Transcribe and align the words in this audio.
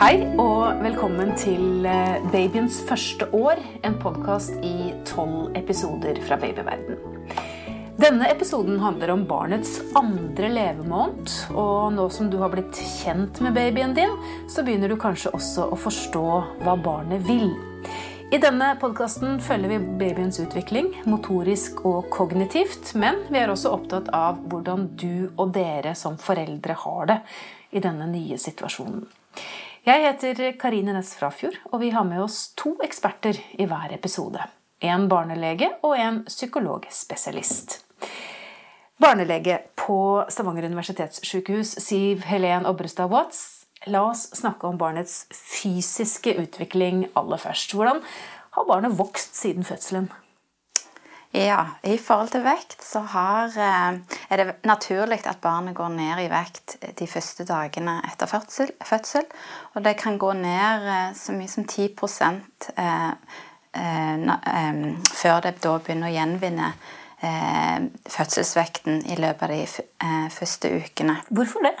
Hei 0.00 0.22
og 0.40 0.78
velkommen 0.80 1.34
til 1.36 1.84
eh, 1.84 2.22
Babyens 2.32 2.78
første 2.88 3.26
år, 3.36 3.58
en 3.84 3.98
podkast 4.00 4.54
i 4.64 4.94
tolv 5.04 5.50
episoder 5.58 6.16
fra 6.24 6.38
babyverden. 6.40 6.96
Denne 8.00 8.30
episoden 8.32 8.78
handler 8.80 9.12
om 9.12 9.26
barnets 9.28 9.74
andre 10.00 10.48
levemåned. 10.54 11.28
Og 11.52 11.92
nå 11.92 12.08
som 12.16 12.32
du 12.32 12.38
har 12.40 12.48
blitt 12.54 12.80
kjent 12.94 13.42
med 13.44 13.52
babyen 13.58 13.92
din, 13.92 14.16
så 14.48 14.64
begynner 14.64 14.88
du 14.88 14.96
kanskje 14.96 15.34
også 15.36 15.68
å 15.68 15.80
forstå 15.84 16.24
hva 16.64 16.78
barnet 16.80 17.28
vil. 17.28 17.50
I 18.32 18.40
denne 18.40 18.72
podkasten 18.80 19.36
følger 19.44 19.74
vi 19.74 19.84
babyens 20.00 20.40
utvikling, 20.40 20.94
motorisk 21.12 21.84
og 21.84 22.08
kognitivt. 22.08 22.94
Men 22.96 23.20
vi 23.28 23.44
er 23.44 23.52
også 23.52 23.76
opptatt 23.76 24.08
av 24.16 24.40
hvordan 24.48 24.94
du 24.96 25.28
og 25.36 25.50
dere 25.60 25.92
som 25.92 26.16
foreldre 26.16 26.80
har 26.88 27.10
det 27.12 27.22
i 27.76 27.84
denne 27.84 28.08
nye 28.08 28.40
situasjonen. 28.40 29.04
Jeg 29.80 30.02
heter 30.04 30.50
Karine 30.60 30.92
Næss 30.92 31.14
Frafjord, 31.16 31.54
og 31.72 31.80
vi 31.80 31.88
har 31.94 32.04
med 32.04 32.20
oss 32.20 32.50
to 32.52 32.74
eksperter 32.84 33.38
i 33.56 33.64
hver 33.64 33.94
episode. 33.96 34.42
En 34.84 35.06
barnelege 35.08 35.70
og 35.80 35.94
en 35.96 36.18
psykologspesialist. 36.26 37.78
Barnelege 39.00 39.56
på 39.80 39.96
Stavanger 40.28 40.68
universitetssykehus, 40.68 41.78
Siv 41.80 42.26
Helen 42.28 42.68
Obrestad 42.68 43.08
Watts. 43.08 43.64
La 43.88 44.04
oss 44.10 44.26
snakke 44.36 44.68
om 44.68 44.76
barnets 44.76 45.22
fysiske 45.32 46.36
utvikling 46.42 47.06
aller 47.16 47.40
først. 47.40 47.72
Hvordan 47.72 48.04
har 48.58 48.68
barnet 48.68 48.98
vokst 48.98 49.40
siden 49.40 49.64
fødselen? 49.64 50.10
Ja, 51.30 51.66
i 51.86 51.94
forhold 51.98 52.32
til 52.32 52.42
vekt 52.42 52.80
så 52.82 53.04
har, 53.06 53.52
eh, 53.54 53.98
er 54.30 54.36
det 54.36 54.54
naturlig 54.66 55.20
at 55.30 55.38
barnet 55.40 55.76
går 55.76 55.88
ned 55.94 56.24
i 56.24 56.28
vekt 56.28 56.74
de 56.98 57.06
første 57.06 57.44
dagene 57.46 58.00
etter 58.04 58.26
fødsel. 58.26 58.72
fødsel 58.82 59.24
og 59.74 59.84
det 59.84 59.96
kan 59.96 60.18
gå 60.18 60.32
ned 60.32 60.88
eh, 60.88 61.14
så 61.14 61.32
mye 61.32 61.48
som 61.48 61.64
10 61.64 61.94
eh, 62.76 63.10
eh, 63.74 64.96
før 65.14 65.40
det 65.40 65.62
da 65.62 65.78
begynner 65.78 66.10
å 66.10 66.16
gjenvinne 66.16 66.72
eh, 67.22 67.78
fødselsvekten 68.10 69.06
i 69.06 69.14
løpet 69.14 69.42
av 69.42 69.48
de 69.48 69.62
eh, 69.62 70.28
første 70.30 70.82
ukene. 70.82 71.22
Hvorfor 71.30 71.62
det? 71.62 71.76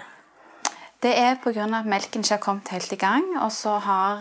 Det 1.02 1.18
er 1.18 1.34
pga. 1.42 1.64
at 1.64 1.86
melken 1.86 2.22
ikke 2.22 2.34
har 2.34 2.38
kommet 2.38 2.68
helt 2.68 2.92
i 2.92 2.96
gang. 2.96 3.24
Og 3.42 3.50
så 3.52 3.78
har 3.78 4.20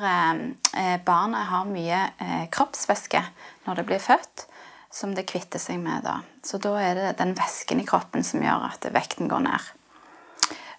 barnet 1.05 1.45
har 1.45 1.65
mye 1.65 2.47
kroppsvæske 2.51 3.21
når 3.65 3.75
det 3.75 3.85
blir 3.85 3.99
født 3.99 4.47
som 4.91 5.13
det 5.15 5.27
kvitter 5.29 5.61
seg 5.61 5.79
med 5.81 6.03
da. 6.05 6.19
Så 6.45 6.59
da 6.61 6.73
er 6.81 6.97
det 6.97 7.17
den 7.19 7.35
væsken 7.37 7.81
i 7.83 7.87
kroppen 7.87 8.25
som 8.25 8.43
gjør 8.43 8.69
at 8.71 8.89
vekten 8.93 9.29
går 9.31 9.45
ned. 9.45 9.69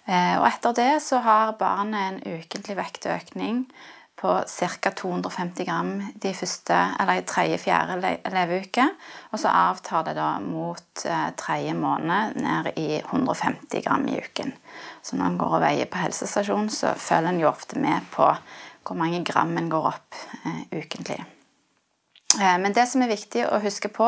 Eh, 0.09 0.35
og 0.39 0.47
etter 0.49 0.75
det 0.75 0.91
så 1.05 1.21
har 1.23 1.57
barnet 1.59 2.01
en 2.01 2.39
ukentlig 2.39 2.77
vektøkning 2.79 3.65
på 4.21 4.33
ca. 4.47 4.91
250 4.91 5.65
gram 5.65 5.91
de 6.21 6.33
første, 6.37 6.77
eller 6.99 7.21
i 7.21 7.25
tredje-fjerde 7.25 7.97
leveuke. 8.33 8.85
Og 9.31 9.41
så 9.41 9.49
avtar 9.49 10.05
det 10.05 10.15
da 10.19 10.35
mot 10.43 11.05
eh, 11.05 11.27
tredje 11.39 11.73
måned 11.77 12.37
ned 12.41 12.71
i 12.75 12.99
150 12.99 13.81
gram 13.85 14.05
i 14.09 14.19
uken. 14.21 14.53
Så 15.01 15.17
når 15.17 15.31
en 15.31 15.39
går 15.41 15.57
og 15.57 15.63
veier 15.65 15.89
på 15.89 16.03
helsestasjonen, 16.03 16.69
så 16.69 16.93
følger 16.97 17.31
en 17.31 17.41
jo 17.41 17.49
ofte 17.49 17.81
med 17.81 18.05
på 18.13 18.29
hvor 18.81 18.97
mange 18.97 19.23
gram 19.25 19.55
en 19.57 19.69
går 19.71 19.93
opp 19.93 20.19
eh, 20.43 20.65
ukentlig. 20.81 21.21
Eh, 22.39 22.57
men 22.61 22.73
det 22.75 22.87
som 22.87 23.03
er 23.03 23.11
viktig 23.11 23.43
å 23.47 23.59
huske 23.63 23.91
på, 23.91 24.07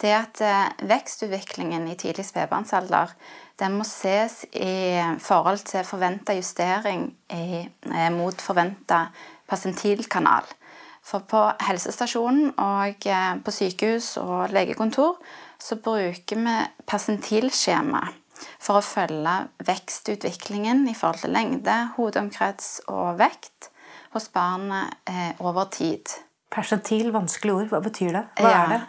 det 0.00 0.10
er 0.10 0.22
at 0.22 0.40
eh, 0.44 0.86
vekstutviklingen 0.88 1.84
i 1.90 1.98
tidlig 2.00 2.24
spedbarnsalder 2.30 3.12
den 3.60 3.76
må 3.76 3.84
ses 3.86 4.42
i 4.56 4.98
forhold 5.22 5.66
til 5.68 5.84
forventa 5.86 6.34
justering 6.38 7.10
i, 7.30 7.62
eh, 7.66 8.08
mot 8.14 8.40
forventa 8.42 9.04
persentilkanal. 9.50 10.48
For 11.02 11.26
på 11.26 11.42
helsestasjonen 11.66 12.52
og 12.62 13.06
på 13.42 13.52
sykehus 13.52 14.12
og 14.22 14.52
legekontor 14.54 15.16
så 15.58 15.74
bruker 15.82 16.38
vi 16.44 16.54
persentilskjema 16.86 18.04
for 18.62 18.78
å 18.78 18.86
følge 18.86 19.34
vekstutviklingen 19.66 20.86
i 20.86 20.94
forhold 20.94 21.24
til 21.24 21.34
lengde, 21.34 21.74
hodeomkrets 21.98 22.84
og 22.86 23.18
vekt 23.18 23.72
hos 24.14 24.30
barnet 24.30 25.10
over 25.42 25.66
tid. 25.74 26.06
Persentil, 26.52 27.10
vanskelig 27.14 27.54
ord. 27.54 27.68
Hva 27.72 27.82
betyr 27.84 28.16
det? 28.18 28.24
Hva 28.40 28.50
ja. 28.52 28.62
er 28.62 28.72
det? 28.74 28.80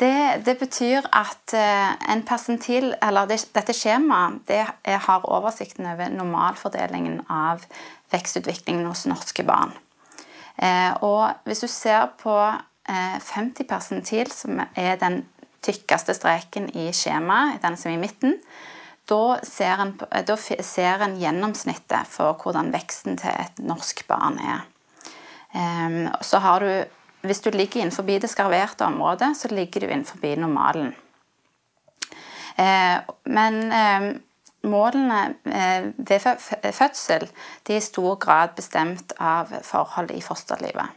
Det, 0.00 0.14
det, 0.46 0.54
betyr 0.56 1.04
at 1.12 1.52
uh, 1.52 2.12
en 2.12 2.22
persentil, 2.24 2.94
eller 3.04 3.28
det, 3.28 3.42
dette 3.52 3.74
skjemaet, 3.76 4.38
det 4.48 4.62
er, 4.64 5.00
har 5.04 5.26
oversikten 5.28 5.88
over 5.90 6.08
normalfordelingen 6.14 7.20
av 7.28 7.66
vekstutviklingen 8.12 8.88
hos 8.88 9.04
norske 9.10 9.44
barn. 9.44 9.74
Eh, 10.60 10.92
og 11.06 11.44
hvis 11.48 11.62
du 11.64 11.68
ser 11.70 12.10
på 12.20 12.34
eh, 12.88 13.20
50 13.22 13.68
persentil, 13.68 14.32
som 14.32 14.60
er 14.60 14.98
den 15.00 15.22
tykkeste 15.64 16.16
streken 16.16 16.68
i 16.76 16.90
skjemaet, 16.96 17.60
den 17.62 17.78
som 17.80 17.92
er 17.92 17.96
i 17.96 18.02
midten, 18.02 18.36
da 19.10 19.40
ser, 19.46 19.80
en, 19.82 19.94
da 20.26 20.36
ser 20.38 21.02
en 21.04 21.16
gjennomsnittet 21.18 22.10
for 22.10 22.36
hvordan 22.42 22.70
veksten 22.74 23.18
til 23.18 23.32
et 23.32 23.62
norsk 23.64 24.04
barn 24.10 24.38
er. 24.38 24.66
Um, 25.54 26.08
så 26.20 26.38
har 26.38 26.60
du 26.60 26.84
Hvis 27.20 27.40
du 27.40 27.50
ligger 27.50 27.80
innenfor 27.80 28.02
det 28.02 28.30
skarverte 28.30 28.84
området, 28.84 29.36
så 29.36 29.48
ligger 29.48 29.80
du 29.80 29.86
innenfor 29.86 30.36
normalen. 30.36 30.94
Uh, 32.56 33.00
men 33.24 33.72
uh, 33.72 34.16
målene 34.70 35.34
uh, 35.44 35.90
ved 35.98 36.72
fødsel 36.72 37.28
er 37.68 37.76
i 37.76 37.80
stor 37.80 38.16
grad 38.16 38.56
bestemt 38.56 39.12
av 39.18 39.52
forhold 39.62 40.10
i 40.10 40.20
fosterlivet. 40.20 40.96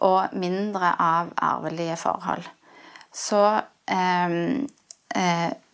og 0.00 0.28
mindre 0.32 0.88
av 0.98 1.28
arvelige 1.36 1.96
forhold. 1.96 2.42
Så 3.12 3.60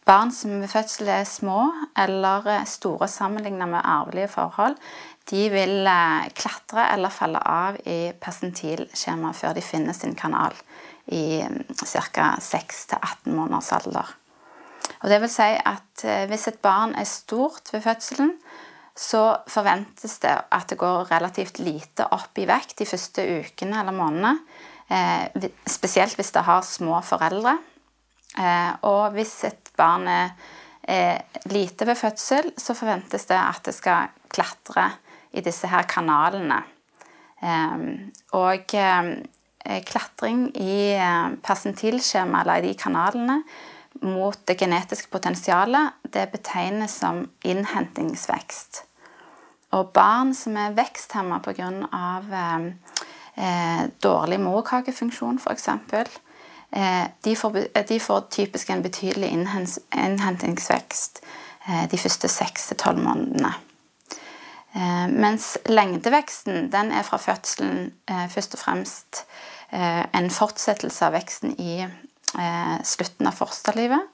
barn 0.06 0.32
som 0.32 0.60
ved 0.60 0.68
fødsel 0.68 1.08
er 1.08 1.24
små 1.24 1.72
eller 1.96 2.64
store 2.64 3.08
sammenlignet 3.08 3.68
med 3.68 3.80
arvelige 3.84 4.28
forhold, 4.28 4.76
de 5.31 5.47
vil 5.53 5.87
eh, 5.87 6.31
klatre 6.34 6.88
eller 6.94 7.12
falle 7.15 7.41
av 7.47 7.78
i 7.88 8.12
persentilskjemaet 8.21 9.38
før 9.38 9.55
de 9.56 9.65
finner 9.65 9.97
sin 9.97 10.16
kanal 10.19 10.56
i 11.15 11.43
mm, 11.43 11.62
ca. 11.78 12.33
6-18 12.43 13.31
måneders 13.31 13.71
alder. 13.78 14.10
Og 15.03 15.10
det 15.10 15.21
vil 15.22 15.33
si 15.33 15.49
at 15.55 16.05
eh, 16.06 16.27
hvis 16.31 16.49
et 16.50 16.60
barn 16.65 16.97
er 16.99 17.09
stort 17.09 17.71
ved 17.75 17.84
fødselen, 17.87 18.34
så 18.99 19.38
forventes 19.49 20.19
det 20.21 20.34
at 20.53 20.69
det 20.69 20.77
går 20.81 21.06
relativt 21.09 21.62
lite 21.62 22.04
opp 22.12 22.37
i 22.37 22.44
vekt 22.49 22.83
de 22.83 22.89
første 22.91 23.25
ukene 23.41 23.78
eller 23.81 23.97
månedene. 23.97 24.34
Eh, 24.93 25.49
spesielt 25.65 26.19
hvis 26.19 26.34
det 26.34 26.44
har 26.49 26.66
små 26.66 26.99
foreldre. 27.06 27.56
Og 28.89 29.12
hvis 29.12 29.33
et 29.44 29.69
barn 29.77 30.06
er 30.09 30.31
lite 31.53 31.84
ved 31.84 31.99
fødsel, 32.00 32.47
så 32.56 32.72
forventes 32.72 33.27
det 33.28 33.37
at 33.37 33.60
det 33.69 33.75
skal 33.77 34.09
klatre 34.33 34.87
i 35.32 35.44
disse 35.44 35.69
her 35.70 35.87
kanalene. 35.88 36.62
Ehm, 37.43 38.12
og 38.38 38.75
ehm, 38.78 39.12
klatring 39.88 40.48
i 40.59 40.94
eh, 40.94 41.34
persentilskjema, 41.44 42.43
eller 42.43 42.62
i 42.62 42.70
de 42.70 42.78
kanalene, 42.78 43.42
mot 44.03 44.38
det 44.48 44.56
genetiske 44.59 45.10
potensialet, 45.12 45.98
det 46.15 46.31
betegnes 46.32 46.94
som 47.03 47.26
innhentingsvekst. 47.44 48.84
Og 49.72 49.92
barn 49.94 50.34
som 50.37 50.56
er 50.60 50.76
veksthemma 50.76 51.41
pga. 51.44 51.71
Ehm, 51.92 52.69
eh, 53.37 53.88
dårlig 54.03 54.41
morkakefunksjon, 54.41 55.38
f.eks., 55.38 55.69
eh, 56.72 57.06
de, 57.25 57.37
de 57.88 58.00
får 58.00 58.26
typisk 58.31 58.71
en 58.71 58.82
betydelig 58.82 59.32
innhentingsvekst 59.32 61.22
eh, 61.69 61.84
de 61.91 61.98
første 61.98 62.28
seks 62.28 62.66
til 62.71 62.83
tolv 62.84 63.04
månedene. 63.04 63.54
Eh, 64.74 65.09
mens 65.09 65.59
lengdeveksten 65.69 66.71
den 66.72 66.92
er 66.97 67.04
fra 67.04 67.19
fødselen 67.21 67.91
eh, 68.09 68.24
først 68.33 68.54
og 68.57 68.63
fremst 68.63 69.19
eh, 69.69 70.04
en 70.16 70.30
fortsettelse 70.33 71.04
av 71.09 71.19
veksten 71.19 71.59
i 71.60 71.83
slutten 72.89 73.28
av 73.28 73.34
fosterlivet. 73.36 74.07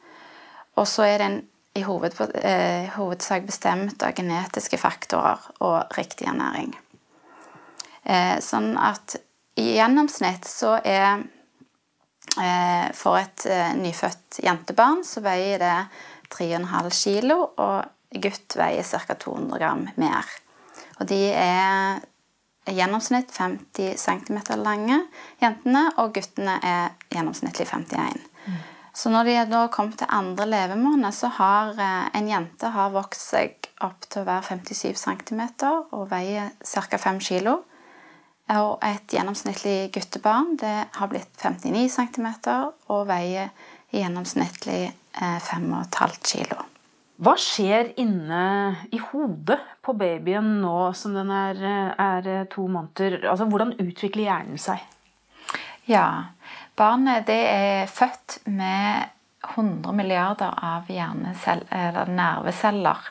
Og 0.75 0.89
så 0.91 1.05
er 1.07 1.21
den 1.23 1.37
i 1.79 1.85
hovedsak 1.87 3.45
bestemt 3.47 4.03
av 4.03 4.17
genetiske 4.19 4.75
faktorer 4.83 5.45
og 5.63 5.95
riktig 5.95 6.27
ernæring. 6.27 6.73
Sånn 8.43 8.73
at 8.83 9.15
i 9.55 9.69
gjennomsnitt 9.77 10.51
så 10.51 10.81
er 10.83 11.23
For 12.99 13.21
et 13.21 13.47
nyfødt 13.79 14.41
jentebarn 14.43 15.07
så 15.07 15.23
veier 15.23 15.63
det 15.63 15.79
3,5 16.35 16.91
kg, 16.99 17.39
og 17.39 18.19
gutt 18.27 18.59
veier 18.59 18.83
ca. 18.83 19.15
200 19.15 19.63
gram 19.63 19.87
mer. 19.95 20.27
Og 20.99 21.09
de 21.11 21.21
er 21.33 22.01
i 22.69 22.75
gjennomsnitt 22.77 23.31
50 23.33 23.97
cm 23.97 24.41
lange, 24.61 24.99
jentene, 25.41 25.87
og 25.97 26.13
guttene 26.17 26.59
er 26.65 26.91
gjennomsnittlig 27.13 27.69
51. 27.71 28.27
Mm. 28.49 28.59
Så 28.99 29.13
når 29.15 29.29
de 29.29 29.35
er 29.39 29.49
da 29.49 29.63
kommet 29.71 30.01
til 30.01 30.11
andre 30.11 30.47
levemåned, 30.49 31.13
så 31.15 31.31
har 31.39 31.79
eh, 31.79 32.09
en 32.19 32.29
jente 32.29 32.73
har 32.75 32.93
vokst 32.93 33.31
seg 33.31 33.69
opp 33.85 34.09
til 34.11 34.25
å 34.25 34.29
være 34.29 34.59
57 34.59 34.99
cm 34.99 35.43
og 35.95 36.09
veier 36.11 36.51
ca. 36.67 36.99
5 36.99 37.21
kg. 37.23 37.53
Og 38.59 38.73
et 38.83 39.13
gjennomsnittlig 39.13 39.93
guttebarn 39.95 40.57
det 40.59 40.77
har 40.97 41.11
blitt 41.13 41.31
59 41.37 41.85
cm 41.93 42.29
og 42.89 43.05
veier 43.11 43.53
gjennomsnittlig 43.93 44.89
5,5 45.15 46.19
kg. 46.25 46.57
Hva 47.19 47.35
skjer 47.41 47.93
inne 47.99 48.43
i 48.95 49.01
hodet 49.03 49.59
på 49.83 49.95
babyen 49.99 50.61
nå 50.63 50.93
som 50.95 51.17
den 51.19 51.33
er, 51.35 51.59
er 51.99 52.47
to 52.53 52.69
måneder? 52.71 53.25
Altså, 53.27 53.49
Hvordan 53.51 53.75
utvikler 53.83 54.29
hjernen 54.29 54.61
seg? 54.63 54.85
Ja, 55.91 56.31
Barnet 56.79 57.27
det 57.27 57.41
er 57.51 57.91
født 57.91 58.39
med 58.47 59.09
100 59.49 59.93
milliarder 59.99 60.55
av 60.63 60.87
nerveceller. 62.07 63.11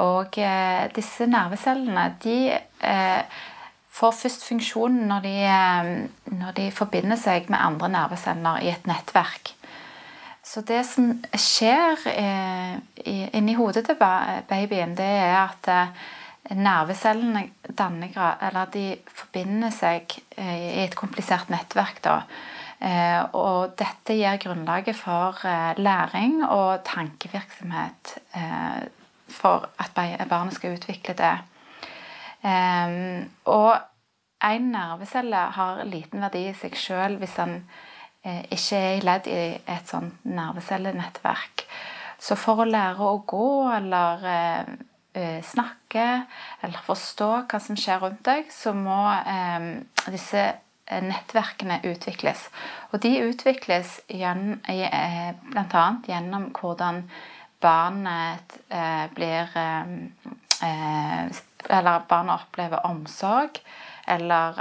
Og 0.00 0.38
eh, 0.38 0.90
disse 0.94 1.26
nervecellene 1.26 2.08
de 2.22 2.36
eh, 2.50 3.38
får 3.90 4.12
først 4.24 4.46
funksjon 4.46 5.00
når 5.10 5.24
de, 5.26 5.36
eh, 5.50 5.90
når 6.34 6.58
de 6.58 6.68
forbinder 6.74 7.18
seg 7.18 7.50
med 7.50 7.62
andre 7.62 7.90
nerveceller 7.94 8.62
i 8.62 8.70
et 8.74 8.86
nettverk. 8.90 9.54
Så 10.50 10.64
det 10.66 10.80
som 10.88 11.12
skjer 11.38 12.00
eh, 12.10 12.78
inni 13.38 13.52
hodet 13.54 13.84
til 13.86 13.98
babyen, 14.00 14.96
det 14.98 15.06
er 15.06 15.36
at 15.44 15.68
eh, 15.70 16.00
nervecellene 16.58 17.44
danner, 17.78 18.16
eller 18.48 18.72
de 18.74 18.86
forbinder 19.06 19.70
seg 19.70 20.10
eh, 20.34 20.80
i 20.80 20.80
et 20.82 20.96
komplisert 20.98 21.52
nettverk. 21.54 22.02
da, 22.02 22.22
og 23.36 23.74
dette 23.76 24.14
gir 24.16 24.38
grunnlaget 24.40 24.96
for 24.96 25.36
læring 25.76 26.38
og 26.46 26.80
tankevirksomhet 26.88 28.14
for 29.28 29.66
at 29.76 29.92
barnet 30.30 30.56
skal 30.56 30.78
utvikle 30.78 31.12
det. 31.18 31.34
Og 33.44 33.74
en 34.48 34.70
nervecelle 34.72 35.44
har 35.58 35.84
liten 35.84 36.24
verdi 36.24 36.46
i 36.48 36.56
seg 36.56 36.80
sjøl 36.80 37.18
hvis 37.20 37.36
den 37.36 37.58
ikke 38.22 38.78
er 38.78 39.04
ledd 39.06 39.28
i 39.32 39.42
et 39.56 39.88
sånt 39.88 40.24
nervecellenettverk. 40.28 41.64
Så 42.20 42.36
for 42.36 42.60
å 42.60 42.68
lære 42.68 43.00
å 43.00 43.22
gå 43.24 43.50
eller 43.72 44.26
snakke 45.42 46.04
eller 46.60 46.82
forstå 46.84 47.30
hva 47.48 47.60
som 47.64 47.78
skjer 47.80 48.02
rundt 48.04 48.20
deg, 48.28 48.50
så 48.52 48.74
må 48.76 48.98
disse 50.12 50.44
Eh, 50.90 51.02
nettverkene 51.06 51.78
utvikles. 51.86 52.48
Og 52.90 53.02
de 53.04 53.12
utvikles 53.22 54.00
eh, 54.10 55.30
bl.a. 55.52 55.84
gjennom 56.06 56.48
hvordan 56.56 57.04
barnet 57.62 58.56
eh, 58.68 59.06
blir 59.14 59.54
Eller 60.60 62.02
barnet 62.08 62.34
opplever 62.34 62.82
omsorg. 62.88 63.60
Eller 64.08 64.56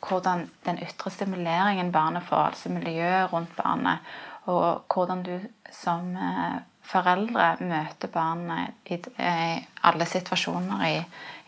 hvordan 0.00 0.46
den 0.64 0.78
ytre 0.82 1.10
stimuleringen 1.10 1.92
barnet 1.92 2.24
får, 2.26 2.52
altså 2.52 2.72
miljøet 2.72 3.32
rundt 3.32 3.52
barnet. 3.56 3.98
Og 4.46 4.86
hvordan 4.92 5.22
du 5.26 5.34
som 5.74 6.14
foreldre 6.86 7.56
møter 7.60 8.10
barnet 8.12 8.90
i, 8.90 9.00
alle 9.82 10.06
situasjoner 10.06 10.86
i, 10.86 10.96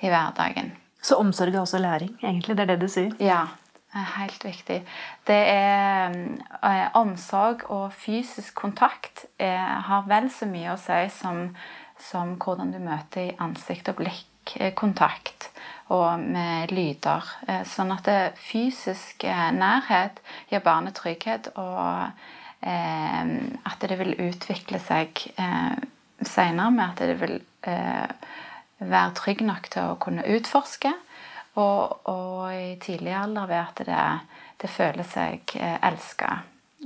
i 0.03 0.11
hverdagen. 0.11 0.73
Så 1.03 1.17
omsorg 1.21 1.55
er 1.55 1.61
også 1.61 1.79
læring, 1.79 2.17
egentlig? 2.23 2.57
Det 2.59 2.67
er 2.67 2.73
det 2.75 2.81
du 2.83 2.89
sier? 2.91 3.15
Ja. 3.23 3.47
Helt 3.89 4.45
viktig. 4.45 4.83
Det 5.27 5.37
er 5.49 6.13
eh, 6.13 6.89
Omsorg 6.95 7.65
og 7.73 7.93
fysisk 7.97 8.55
kontakt 8.55 9.25
eh, 9.41 9.57
har 9.89 10.05
vel 10.11 10.29
så 10.31 10.47
mye 10.47 10.75
å 10.75 10.81
si 10.81 10.99
som, 11.15 11.47
som 12.11 12.35
hvordan 12.37 12.75
du 12.75 12.83
møter 12.85 13.31
i 13.31 13.37
ansikt- 13.41 13.89
og 13.89 14.03
blikkontakt 14.03 15.49
og 15.94 16.20
med 16.20 16.73
lyder. 16.75 17.29
Eh, 17.49 17.62
sånn 17.69 17.93
at 17.94 18.08
det, 18.08 18.19
fysisk 18.44 19.25
nærhet 19.56 20.20
gir 20.50 20.64
barnet 20.64 20.99
trygghet, 20.99 21.52
og 21.56 22.11
eh, 22.61 23.35
at 23.70 23.87
det 23.88 23.99
vil 24.00 24.17
utvikle 24.29 24.81
seg 24.82 25.25
eh, 25.37 25.79
seinere 26.25 26.75
med 26.75 26.85
at 26.88 27.02
det 27.05 27.19
vil 27.20 27.37
eh, 27.70 28.29
være 28.79 29.14
trygg 29.19 29.44
nok 29.46 29.70
til 29.73 29.93
å 29.93 29.99
kunne 30.02 30.26
utforske 30.37 30.93
og, 31.58 32.08
og 32.11 32.52
i 32.55 32.76
tidlig 32.82 33.14
alder 33.19 33.49
ved 33.50 33.61
at 33.62 33.82
det, 33.88 34.05
det 34.62 34.70
føler 34.70 35.06
seg 35.08 35.56
eh, 35.58 35.79
elska 35.88 36.37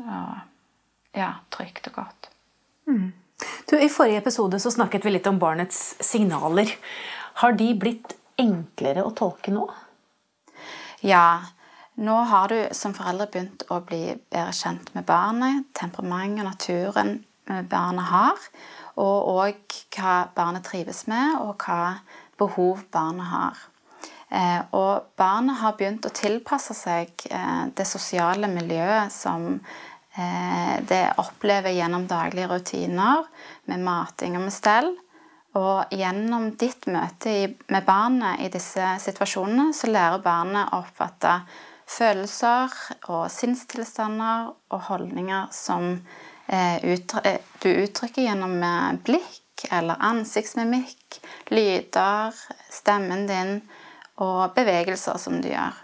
og 0.02 1.19
ja, 1.19 1.34
trygt 1.52 1.90
og 1.90 1.99
godt. 2.00 2.31
Mm. 2.88 3.10
Du, 3.69 3.76
I 3.76 3.90
forrige 3.93 4.22
episode 4.22 4.60
så 4.62 4.72
snakket 4.72 5.04
vi 5.04 5.12
litt 5.12 5.28
om 5.28 5.40
barnets 5.40 5.93
signaler. 6.00 6.70
Har 7.43 7.56
de 7.58 7.69
blitt 7.76 8.14
enklere 8.43 9.06
å 9.06 9.15
tolke 9.17 9.55
nå? 9.55 9.67
Ja. 11.06 11.43
Nå 12.03 12.15
har 12.25 12.49
du 12.49 12.56
som 12.73 12.94
foreldre 12.97 13.27
begynt 13.29 13.67
å 13.69 13.83
bli 13.85 14.15
bedre 14.33 14.55
kjent 14.56 14.94
med 14.97 15.05
barnet, 15.05 15.67
temperament 15.77 16.41
og 16.41 16.49
naturen 16.49 17.19
barnet 17.69 18.09
har, 18.09 18.47
og 18.97 19.29
òg 19.35 19.77
hva 19.97 20.15
barnet 20.37 20.65
trives 20.65 21.05
med, 21.11 21.37
og 21.43 21.61
hva 21.67 21.99
behov 22.41 22.85
barnet 22.93 23.29
har. 23.29 23.61
Eh, 24.33 24.61
og 24.73 25.12
barnet 25.21 25.61
har 25.61 25.77
begynt 25.77 26.06
å 26.09 26.15
tilpasse 26.17 26.75
seg 26.77 27.11
eh, 27.29 27.65
det 27.77 27.85
sosiale 27.88 28.49
miljøet 28.49 29.12
som 29.12 29.50
eh, 30.17 30.77
det 30.88 31.05
opplever 31.21 31.75
gjennom 31.77 32.06
daglige 32.09 32.49
rutiner 32.55 33.27
med 33.69 33.85
mating 33.85 34.38
og 34.38 34.47
med 34.47 34.56
stell. 34.56 34.88
Og 35.58 35.93
gjennom 35.93 36.50
ditt 36.56 36.87
møte 36.88 37.34
med 37.69 37.84
barnet 37.84 38.40
i 38.40 38.49
disse 38.52 38.94
situasjonene 39.04 39.75
så 39.76 39.90
lærer 39.90 40.25
barnet 40.25 40.72
å 40.72 40.81
oppfatte 40.81 41.43
følelser 41.93 42.72
og 43.12 43.26
sinnstilstander 43.32 44.49
og 44.72 44.84
holdninger 44.88 45.50
som 45.52 45.96
du 46.52 47.69
uttrykker 47.70 48.25
gjennom 48.26 48.56
blikk 49.04 49.43
eller 49.70 50.00
ansiktsmimikk, 50.00 51.20
lyder, 51.54 52.34
stemmen 52.70 53.26
din 53.28 53.60
og 54.22 54.54
bevegelser 54.56 55.20
som 55.20 55.38
du 55.43 55.49
gjør. 55.52 55.76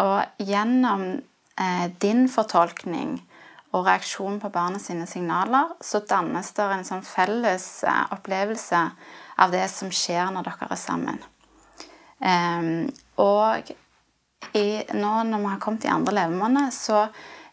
Og 0.00 0.46
gjennom 0.46 1.04
eh, 1.58 1.86
din 2.02 2.26
fortolkning 2.30 3.18
og 3.70 3.86
reaksjon 3.86 4.40
på 4.42 4.50
barnet 4.52 4.82
sine 4.82 5.06
signaler, 5.06 5.76
så 5.80 6.02
dannes 6.08 6.50
det 6.56 6.66
en 6.74 6.86
sånn 6.86 7.04
felles 7.06 7.68
eh, 7.86 8.06
opplevelse 8.16 8.80
av 9.40 9.54
det 9.54 9.66
som 9.72 9.92
skjer 9.94 10.32
når 10.34 10.48
dere 10.48 10.70
er 10.70 10.80
sammen. 10.80 11.20
Eh, 12.20 12.72
og 13.22 13.70
i, 14.56 14.66
nå 14.96 15.12
når 15.28 15.38
vi 15.38 15.52
har 15.52 15.60
kommet 15.62 15.86
i 15.86 15.92
andre 15.92 16.16
levemåned, 16.22 16.74
så 16.74 17.04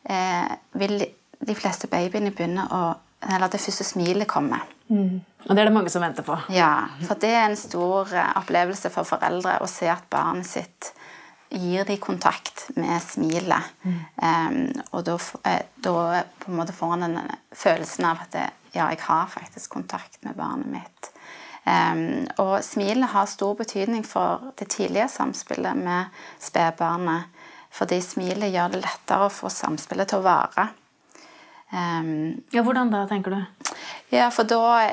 eh, 0.10 0.56
vil 0.80 0.98
de 1.38 1.56
fleste 1.58 1.90
babyene 1.92 2.34
begynne 2.34 2.70
å 2.72 2.86
Eller 3.18 3.50
det 3.50 3.58
første 3.58 3.84
smilet 3.84 4.28
komme. 4.30 4.60
Mm. 4.94 5.24
Og 5.48 5.56
det 5.56 5.62
er 5.62 5.66
det 5.68 5.74
mange 5.74 5.90
som 5.90 6.04
venter 6.06 6.22
på. 6.24 6.36
Ja, 6.54 6.86
for 7.08 7.18
det 7.18 7.32
er 7.34 7.48
en 7.48 7.58
stor 7.58 8.12
eh, 8.14 8.34
opplevelse 8.38 8.92
for 8.94 9.10
foreldre 9.10 9.56
å 9.66 9.68
se 9.68 9.90
at 9.90 10.06
barnet 10.14 10.46
sitt 10.46 10.92
gir 11.50 11.86
de 11.86 11.98
kontakt 11.98 12.70
med 12.76 13.02
smilet. 13.02 13.74
Mm. 13.84 14.00
Um, 14.16 14.82
og 14.92 15.04
da, 15.08 15.18
eh, 15.48 15.62
da, 15.84 16.24
på 16.40 16.52
en 16.52 16.58
måte 16.60 16.76
får 16.76 16.96
han 16.96 17.06
den 17.08 17.36
følelsen 17.56 18.08
av 18.10 18.24
at 18.26 18.34
det, 18.36 18.48
ja, 18.74 18.90
jeg 18.92 19.02
har 19.08 19.30
faktisk 19.32 19.72
kontakt 19.78 20.20
med 20.26 20.36
barnet 20.38 20.68
mitt. 20.72 21.12
Um, 21.68 22.28
og 22.40 22.62
smilet 22.64 23.12
har 23.12 23.28
stor 23.28 23.56
betydning 23.60 24.06
for 24.08 24.52
det 24.60 24.70
tidlige 24.76 25.10
samspillet 25.12 25.78
med 25.78 26.14
spedbarnet. 26.40 27.34
Fordi 27.78 28.00
smilet 28.02 28.54
gjør 28.54 28.74
det 28.74 28.84
lettere 28.86 29.28
å 29.28 29.34
få 29.34 29.52
samspillet 29.52 30.10
til 30.10 30.22
å 30.22 30.28
vare. 30.28 30.70
Um, 31.72 32.40
ja, 32.56 32.64
Hvordan 32.64 32.92
da, 32.94 33.04
tenker 33.10 33.36
du? 33.36 33.74
Ja, 34.16 34.30
for 34.32 34.48
da 34.48 34.88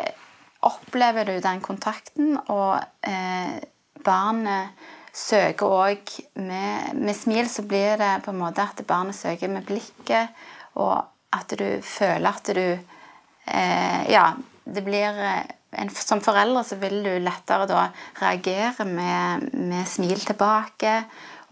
opplever 0.64 1.28
du 1.28 1.38
den 1.44 1.60
kontakten, 1.62 2.38
og 2.48 2.80
eh, 3.06 3.60
barnet 4.04 4.86
søker 5.14 5.70
òg 5.70 6.14
med, 6.42 6.94
med, 6.98 7.14
smil, 7.16 7.48
så 7.50 7.62
blir 7.62 7.98
det 8.00 8.12
på 8.24 8.32
en 8.32 8.40
måte 8.40 8.64
at 8.64 8.82
barnet 8.86 9.16
søker 9.16 9.52
med 9.52 9.66
blikket, 9.68 10.34
og 10.82 11.04
at 11.34 11.54
du 11.58 11.68
føler 11.86 12.30
at 12.30 12.50
du 12.54 12.64
eh, 12.64 14.00
Ja, 14.10 14.32
det 14.64 14.82
blir 14.86 15.20
eh, 15.22 15.44
en, 15.74 15.90
Som 15.90 16.22
foreldre 16.22 16.64
så 16.66 16.78
vil 16.82 17.00
du 17.02 17.12
lettere 17.22 17.66
da 17.70 17.86
reagere 18.20 18.86
med, 18.86 19.48
med 19.54 19.88
smil 19.90 20.20
tilbake. 20.22 21.00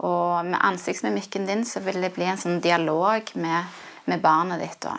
Og 0.03 0.47
med 0.47 0.59
ansiktsmimikken 0.63 1.47
din 1.47 1.65
så 1.67 1.83
vil 1.83 2.01
det 2.03 2.13
bli 2.15 2.27
en 2.31 2.39
sånn 2.39 2.61
dialog 2.63 3.35
med, 3.35 3.81
med 4.11 4.23
barnet 4.23 4.63
ditt. 4.63 4.79
da. 4.83 4.95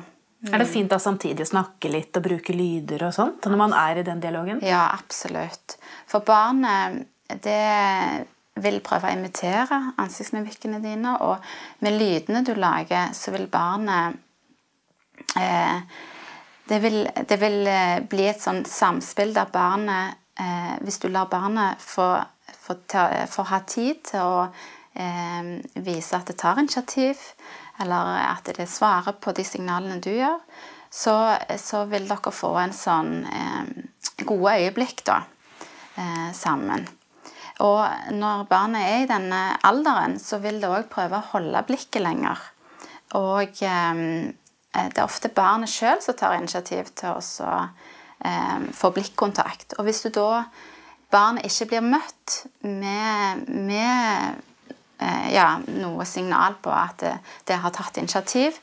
Er 0.52 0.60
det 0.60 0.68
fint 0.68 0.92
da 0.92 1.00
samtidig 1.00 1.46
å 1.46 1.52
snakke 1.54 1.92
litt 1.92 2.20
og 2.20 2.26
bruke 2.26 2.56
lyder 2.56 3.06
og 3.08 3.16
sånt 3.16 3.48
når 3.48 3.60
man 3.60 3.76
er 3.80 4.02
i 4.02 4.06
den 4.08 4.20
dialogen? 4.24 4.60
Ja, 4.64 4.90
absolutt. 4.92 5.78
For 6.12 6.24
barnet 6.28 7.06
det 7.44 8.26
vil 8.62 8.80
prøve 8.86 9.10
å 9.10 9.16
imitere 9.18 9.80
ansiktsmimikkene 10.02 10.82
dine, 10.84 11.16
og 11.26 11.42
med 11.82 11.98
lydene 11.98 12.44
du 12.46 12.54
lager, 12.58 13.14
så 13.18 13.34
vil 13.34 13.48
barnet 13.52 14.20
eh, 15.40 15.80
det, 16.70 16.80
vil, 16.84 17.00
det 17.30 17.40
vil 17.42 17.58
eh, 17.68 17.98
bli 18.10 18.28
et 18.30 18.42
sånn 18.42 18.64
samspill 18.70 19.34
der 19.36 19.50
barnet 19.54 20.20
eh, 20.40 20.78
Hvis 20.86 21.02
du 21.02 21.10
lar 21.10 21.32
barnet 21.32 21.82
få, 21.82 22.08
få, 22.54 22.78
ta, 22.88 23.08
få, 23.30 23.48
ha 23.50 23.64
tid 23.68 24.04
til 24.12 24.22
å 24.22 24.46
eh, 24.46 25.58
vise 25.82 26.18
at 26.18 26.30
det 26.30 26.38
tar 26.42 26.62
initiativ, 26.62 27.20
eller 27.82 28.16
at 28.30 28.54
det 28.54 28.70
svarer 28.70 29.18
på 29.18 29.34
de 29.34 29.46
signalene 29.48 30.02
du 30.02 30.12
gjør, 30.14 30.40
så, 30.94 31.16
så 31.58 31.86
vil 31.90 32.06
dere 32.06 32.34
få 32.34 32.54
en 32.62 32.76
sånn 32.76 33.24
eh, 33.26 33.72
gode 34.30 34.60
øyeblikk 34.62 35.02
da, 35.10 35.24
eh, 35.98 36.30
sammen. 36.38 36.86
Og 37.62 38.14
når 38.18 38.48
barnet 38.50 38.82
er 38.90 39.04
i 39.04 39.10
denne 39.10 39.42
alderen, 39.68 40.18
så 40.20 40.40
vil 40.42 40.58
det 40.62 40.72
òg 40.72 40.90
prøve 40.92 41.20
å 41.20 41.30
holde 41.36 41.62
blikket 41.68 42.02
lenger. 42.02 42.40
Og 43.20 43.62
eh, 43.62 44.04
det 44.74 44.98
er 44.98 45.06
ofte 45.06 45.30
barnet 45.30 45.70
sjøl 45.70 46.02
som 46.02 46.18
tar 46.18 46.38
initiativ 46.40 46.90
til 46.98 47.14
å 47.14 47.60
eh, 48.26 48.70
få 48.74 48.90
blikkontakt. 48.96 49.78
Og 49.78 49.86
hvis 49.88 50.02
du 50.06 50.10
da 50.16 50.46
barnet 51.14 51.46
ikke 51.46 51.70
blir 51.74 51.86
møtt 51.86 52.40
med, 52.66 53.46
med 53.54 54.42
eh, 54.98 55.28
ja, 55.36 55.52
noe 55.68 56.08
signal 56.10 56.58
på 56.64 56.74
at 56.74 57.06
det, 57.06 57.14
det 57.50 57.60
har 57.62 57.76
tatt 57.76 58.02
initiativ, 58.02 58.58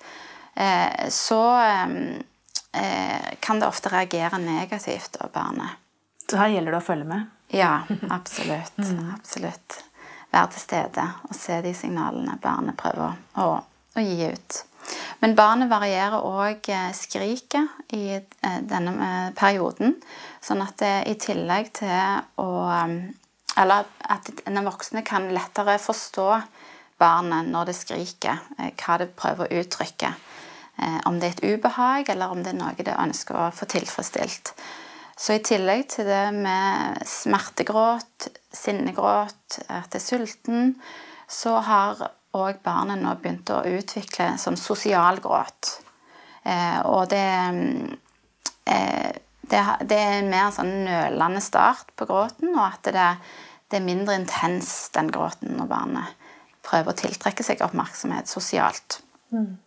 eh, 0.58 1.06
så 1.14 1.42
eh, 1.62 3.28
kan 3.38 3.62
det 3.62 3.70
ofte 3.70 3.92
reagere 3.94 4.42
negativt 4.42 5.20
av 5.22 5.30
barnet. 5.34 5.78
Så 6.26 6.38
her 6.38 6.50
gjelder 6.56 6.74
det 6.74 6.82
å 6.82 6.88
følge 6.90 7.06
med? 7.10 7.30
Ja, 7.50 7.82
absolutt. 8.10 8.78
Mm. 8.78 9.14
Absolutt. 9.14 9.84
Være 10.30 10.52
til 10.54 10.62
stede 10.62 11.06
og 11.26 11.34
se 11.34 11.58
de 11.64 11.72
signalene 11.74 12.36
barnet 12.42 12.78
prøver 12.78 13.16
å, 13.42 13.46
å 13.58 14.04
gi 14.04 14.28
ut. 14.30 14.60
Men 15.20 15.34
barnet 15.36 15.70
varierer 15.70 16.22
òg 16.24 16.70
eh, 16.72 16.90
skriket 16.96 17.92
i 17.96 18.04
eh, 18.16 18.60
denne 18.66 18.94
eh, 19.06 19.32
perioden. 19.36 19.96
Sånn 20.40 20.62
at 20.64 20.78
det 20.80 20.94
i 21.10 21.16
tillegg 21.20 21.72
til 21.82 22.22
å 22.40 22.50
Eller 23.58 23.84
at 24.06 24.28
den 24.46 24.64
voksne 24.64 25.02
kan 25.04 25.26
lettere 25.34 25.74
forstå 25.82 26.28
barnet 27.02 27.48
når 27.50 27.66
det 27.66 27.74
skriker, 27.74 28.38
hva 28.78 28.96
det 29.00 29.08
prøver 29.18 29.48
å 29.50 29.60
uttrykke. 29.60 30.12
Om 31.08 31.18
det 31.18 31.26
er 31.26 31.34
et 31.34 31.58
ubehag, 31.58 32.08
eller 32.08 32.30
om 32.30 32.44
det 32.44 32.52
er 32.54 32.60
noe 32.60 32.86
det 32.86 32.94
ønsker 32.94 33.36
å 33.36 33.50
få 33.52 33.66
tilfredsstilt. 33.68 34.52
Så 35.20 35.36
i 35.36 35.42
tillegg 35.44 35.84
til 35.92 36.08
det 36.08 36.30
med 36.32 37.02
smertegråt, 37.04 38.30
sinnegråt, 38.56 39.60
at 39.68 39.90
det 39.92 40.00
er 40.00 40.04
sulten, 40.04 40.70
så 41.28 41.58
har 41.66 42.00
òg 42.36 42.62
barnet 42.64 43.02
nå 43.02 43.12
begynt 43.20 43.50
å 43.52 43.60
utvikle 43.68 44.32
sånn 44.40 44.56
sosial 44.56 45.20
gråt. 45.20 45.74
Eh, 46.42 46.78
og 46.88 47.10
det, 47.10 47.26
eh, 48.64 49.10
det, 49.42 49.60
det, 49.82 49.98
er 49.98 50.16
en 50.20 50.30
mer 50.32 50.54
sånn 50.56 50.72
nølende 50.86 51.42
start 51.44 51.92
på 52.00 52.06
gråten, 52.08 52.54
og 52.54 52.64
at 52.70 52.88
det, 52.88 53.08
det 53.68 53.80
er 53.80 53.84
mindre 53.86 54.16
intens, 54.16 54.88
den 54.94 55.10
gråten, 55.12 55.52
når 55.58 55.68
barnet 55.68 56.30
prøver 56.64 56.94
å 56.94 57.00
tiltrekke 57.02 57.44
seg 57.44 57.60
oppmerksomhet 57.66 58.30
sosialt. 58.30 59.02
Mm. 59.34 59.58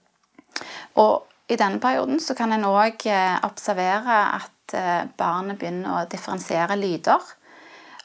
Og 1.04 1.30
i 1.52 1.60
denne 1.60 1.82
perioden 1.84 2.22
så 2.24 2.34
kan 2.38 2.56
en 2.56 2.66
òg 2.70 3.06
eh, 3.12 3.38
observere 3.46 4.18
at 4.40 4.53
Eh, 4.72 5.06
barnet 5.18 5.60
begynner 5.60 5.98
å 5.98 6.10
differensiere 6.10 6.78
lyder. 6.80 7.22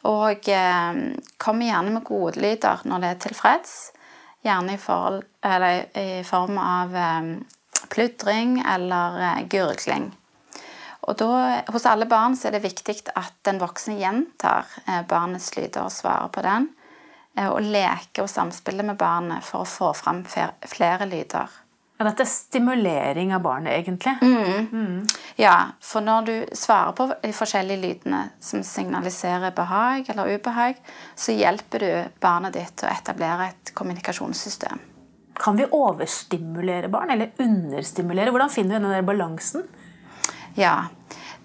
Og 0.08 0.48
eh, 0.52 0.98
kommer 1.40 1.68
gjerne 1.70 1.94
med 1.94 2.06
godlyder 2.06 2.84
når 2.88 3.04
det 3.04 3.10
er 3.12 3.20
tilfreds. 3.26 3.76
Gjerne 4.46 4.76
i, 4.76 4.80
forhold, 4.80 5.24
i 5.98 6.22
form 6.26 6.58
av 6.62 6.96
eh, 6.96 7.30
pludring 7.90 8.58
eller 8.66 9.44
gurgling. 9.50 10.10
Og 11.08 11.16
da, 11.16 11.30
hos 11.72 11.86
alle 11.88 12.08
barn 12.10 12.36
er 12.44 12.52
det 12.52 12.66
viktig 12.66 12.98
at 13.16 13.38
den 13.48 13.60
voksne 13.62 13.96
gjentar 13.96 14.68
barnets 15.08 15.54
lyder 15.56 15.86
og 15.86 15.94
svarer 15.94 16.28
på 16.34 16.42
den. 16.44 16.66
Og 17.48 17.62
leker 17.64 18.26
og 18.26 18.28
samspiller 18.28 18.84
med 18.84 18.98
barnet 19.00 19.46
for 19.46 19.64
å 19.64 19.70
få 19.70 19.94
fram 19.96 20.20
flere 20.28 21.08
lyder. 21.08 21.48
Ja, 21.99 22.05
Dette 22.07 22.23
er 22.23 22.31
stimulering 22.31 23.33
av 23.35 23.40
barnet, 23.43 23.73
egentlig. 23.75 24.12
Mm. 24.23 24.67
Mm. 24.71 25.07
Ja, 25.37 25.55
for 25.83 26.05
når 26.07 26.26
du 26.28 26.35
svarer 26.55 26.93
på 26.95 27.09
de 27.11 27.33
forskjellige 27.35 27.83
lydene 27.83 28.21
som 28.40 28.62
signaliserer 28.62 29.50
behag 29.57 30.07
eller 30.12 30.31
ubehag, 30.31 30.78
så 31.19 31.35
hjelper 31.35 31.83
du 31.83 31.88
barnet 32.23 32.55
ditt 32.55 32.76
til 32.78 32.87
å 32.87 32.93
etablere 32.93 33.49
et 33.50 33.73
kommunikasjonssystem. 33.75 34.78
Kan 35.38 35.59
vi 35.59 35.67
overstimulere 35.75 36.90
barn, 36.90 37.11
eller 37.11 37.35
understimulere? 37.43 38.31
Hvordan 38.31 38.55
finner 38.55 38.78
vi 38.78 38.95
den 38.95 39.07
balansen? 39.07 39.67
Ja, 40.55 40.76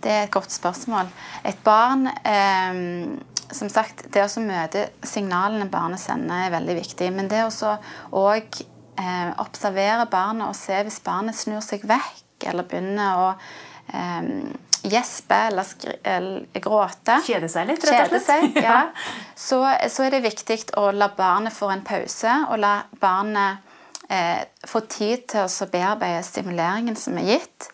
det 0.05 0.11
er 0.11 0.27
et 0.27 0.33
godt 0.33 0.53
spørsmål. 0.53 1.09
Et 1.49 1.57
barn 1.65 2.11
eh, 2.13 3.17
som 3.53 3.69
sagt, 3.69 4.05
Det 4.13 4.21
å 4.25 4.43
møte 4.45 4.87
signalene 5.05 5.65
barnet 5.69 6.01
sender, 6.01 6.45
er 6.45 6.53
veldig 6.53 6.77
viktig. 6.77 7.09
Men 7.13 7.29
det 7.31 7.43
å 7.45 7.73
òg 8.21 8.61
eh, 8.99 9.31
observere 9.41 10.05
barnet 10.11 10.49
og 10.49 10.57
se 10.57 10.77
hvis 10.85 11.01
barnet 11.05 11.37
snur 11.37 11.63
seg 11.65 11.85
vekk 11.89 12.47
eller 12.51 12.67
begynner 12.67 13.19
å 13.21 13.27
eh, 13.93 14.29
gjespe 14.83 15.35
eller, 15.49 15.69
eller, 16.03 16.61
gråte 16.63 17.19
Kjede 17.23 17.49
seg 17.51 17.69
litt, 17.69 17.85
rett 17.87 18.11
og 18.11 18.19
slett. 18.19 18.25
Seg, 18.27 18.57
ja. 18.67 18.79
så, 19.35 19.61
så, 19.89 20.07
er 20.07 20.17
det 20.17 20.23
viktig 20.25 20.59
å 20.79 20.89
la 20.95 21.09
barnet 21.15 21.55
få 21.55 21.71
en 21.73 21.85
pause, 21.87 22.33
og 22.49 22.59
la 22.59 22.75
barnet 22.99 23.63
eh, 24.11 24.43
få 24.67 24.83
tid 24.91 25.27
til 25.31 25.47
å 25.47 25.69
bearbeide 25.71 26.25
stimuleringen 26.27 26.99
som 26.99 27.17
er 27.21 27.35
gitt. 27.35 27.69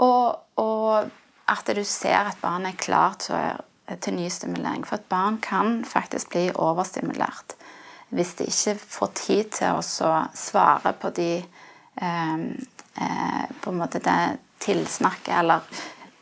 Og, 0.00 0.36
og, 0.60 1.10
at 1.50 1.66
du 1.74 1.82
ser 1.82 2.28
at 2.28 2.38
barnet 2.38 2.76
er 2.76 2.82
klart 2.84 3.24
til, 3.26 3.64
til 3.98 4.14
ny 4.14 4.28
stimulering. 4.30 4.84
For 4.86 5.00
et 5.00 5.08
barn 5.10 5.40
kan 5.42 5.80
faktisk 5.88 6.30
bli 6.36 6.44
overstimulert 6.54 7.56
hvis 8.10 8.34
de 8.38 8.46
ikke 8.50 8.76
får 8.80 9.12
tid 9.18 9.50
til 9.58 9.78
å 9.78 9.82
svare 10.34 10.92
på 10.98 11.12
de 11.14 11.30
eh, 11.38 12.44
eh, 13.00 13.44
på 13.62 13.72
en 13.72 13.80
måte 13.80 14.02
det 14.02 14.20
tilsnakket, 14.60 15.34
eller 15.40 15.60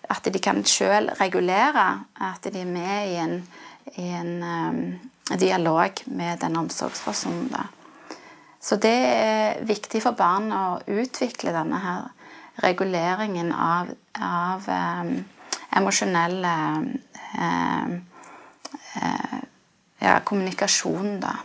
at 0.08 0.28
de 0.32 0.40
kan 0.40 0.60
sjøl 0.64 1.10
regulere 1.20 1.86
at 2.24 2.46
de 2.48 2.62
er 2.62 2.70
med 2.70 3.10
i 3.10 3.16
en, 3.20 3.34
i 3.96 4.06
en 4.16 4.30
um, 4.42 4.78
dialog 5.36 6.00
med 6.06 6.40
den 6.40 6.56
omsorgspersonen. 6.56 7.50
Da. 7.52 7.66
Så 8.60 8.78
det 8.80 8.94
er 8.94 9.60
viktig 9.68 10.00
for 10.04 10.16
barn 10.16 10.48
å 10.54 10.78
utvikle 10.88 11.52
denne 11.56 11.80
her 11.82 12.06
reguleringen 12.64 13.52
av, 13.52 13.92
av 14.16 14.64
um, 14.72 15.12
emosjonell 15.76 16.40
um, 16.48 16.88
uh, 17.38 17.92
ja, 19.98 20.18
kommunikasjon, 20.24 21.18
da. 21.22 21.36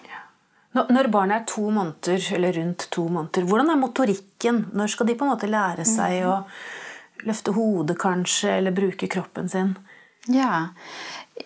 Når 0.73 1.07
barnet 1.13 1.41
er 1.41 1.49
to 1.49 1.67
måneder, 1.69 2.23
eller 2.35 2.55
rundt 2.57 2.87
to 2.91 3.05
måneder, 3.05 3.45
hvordan 3.45 3.69
er 3.69 3.81
motorikken? 3.81 4.63
Når 4.73 4.93
skal 4.93 5.09
de 5.09 5.15
på 5.17 5.25
en 5.27 5.33
måte 5.35 5.49
lære 5.49 5.85
seg 5.85 6.23
å 6.25 6.39
løfte 7.27 7.53
hodet, 7.53 7.97
kanskje, 8.01 8.57
eller 8.57 8.73
bruke 8.75 9.09
kroppen 9.11 9.49
sin? 9.49 9.75
Ja, 10.31 10.69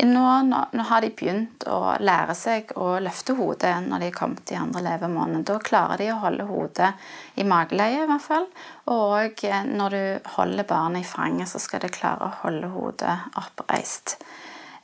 nå, 0.06 0.24
nå, 0.46 0.58
nå, 0.72 0.84
har 0.86 1.02
de 1.02 1.10
begynt 1.18 1.64
å 1.72 1.96
lære 1.98 2.36
seg 2.38 2.72
å 2.78 3.00
løfte 3.02 3.34
hodet 3.38 3.74
når 3.88 4.04
de 4.04 4.10
er 4.12 4.16
kommet 4.16 4.52
i 4.54 4.60
andre 4.60 4.84
levemåned. 4.86 5.46
Da 5.50 5.58
klarer 5.64 5.98
de 5.98 6.12
å 6.14 6.20
holde 6.22 6.46
hodet 6.46 6.92
i 7.36 7.46
mageleie, 7.48 8.04
i 8.04 8.10
hvert 8.10 8.26
fall. 8.26 8.46
Og 8.94 9.46
når 9.72 9.96
du 9.96 10.30
holder 10.36 10.70
barnet 10.70 11.02
i 11.02 11.10
fanget, 11.10 11.50
så 11.50 11.60
skal 11.64 11.82
de 11.84 11.92
klare 11.94 12.28
å 12.28 12.36
holde 12.44 12.70
hodet 12.76 13.16
oppreist. 13.42 14.20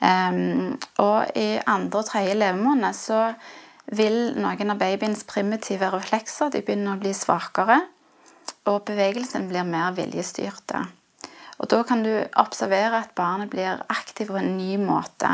Um, 0.03 0.73
og 1.00 1.38
i 1.39 1.62
andre 1.63 2.01
og 2.01 2.07
tredje 2.09 2.33
levemåned 2.35 2.97
så 2.97 3.27
vil 3.86 4.34
noen 4.40 4.72
av 4.74 4.80
babyens 4.80 5.24
primitive 5.28 5.90
reflekser 5.94 6.52
de 6.54 6.63
begynner 6.63 6.96
å 6.96 7.02
bli 7.02 7.13
svakere, 7.18 7.82
og 8.68 8.86
bevegelsen 8.88 9.50
blir 9.50 9.68
mer 9.68 9.96
viljestyrte. 9.98 10.86
Og 11.60 11.70
Da 11.70 11.84
kan 11.84 12.04
du 12.04 12.12
observere 12.36 13.04
at 13.04 13.16
barnet 13.16 13.50
blir 13.50 13.84
aktiv 13.90 14.28
på 14.28 14.40
en 14.40 14.58
ny 14.58 14.78
måte 14.78 15.30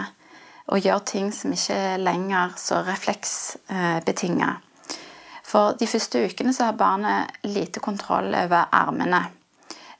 og 0.69 0.85
gjør 0.85 0.99
ting 1.05 1.31
som 1.33 1.53
ikke 1.53 1.73
er 1.73 2.01
lenger 2.01 2.53
så 2.61 2.83
refleksbetinga. 2.85 4.49
For 5.49 5.73
de 5.79 5.87
første 5.89 6.21
ukene 6.29 6.53
så 6.53 6.69
har 6.69 6.77
barnet 6.77 7.39
lite 7.47 7.81
kontroll 7.81 8.35
over 8.37 8.69
armene. 8.69 9.23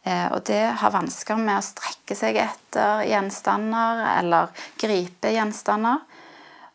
Eh, 0.04 0.28
og 0.30 0.44
det 0.46 0.62
har 0.78 0.94
vansker 0.94 1.40
med 1.42 1.58
å 1.58 1.66
strekke 1.66 2.16
seg 2.16 2.38
etter 2.44 3.02
gjenstander 3.10 4.04
eller 4.20 4.54
gripe 4.80 5.34
gjenstander 5.34 6.06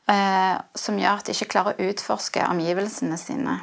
som 0.04 0.98
gjør 1.00 1.20
at 1.20 1.28
de 1.28 1.32
ikke 1.32 1.48
klarer 1.54 1.78
å 1.78 1.86
utforske 1.88 2.42
omgivelsene 2.44 3.16
sine. 3.16 3.54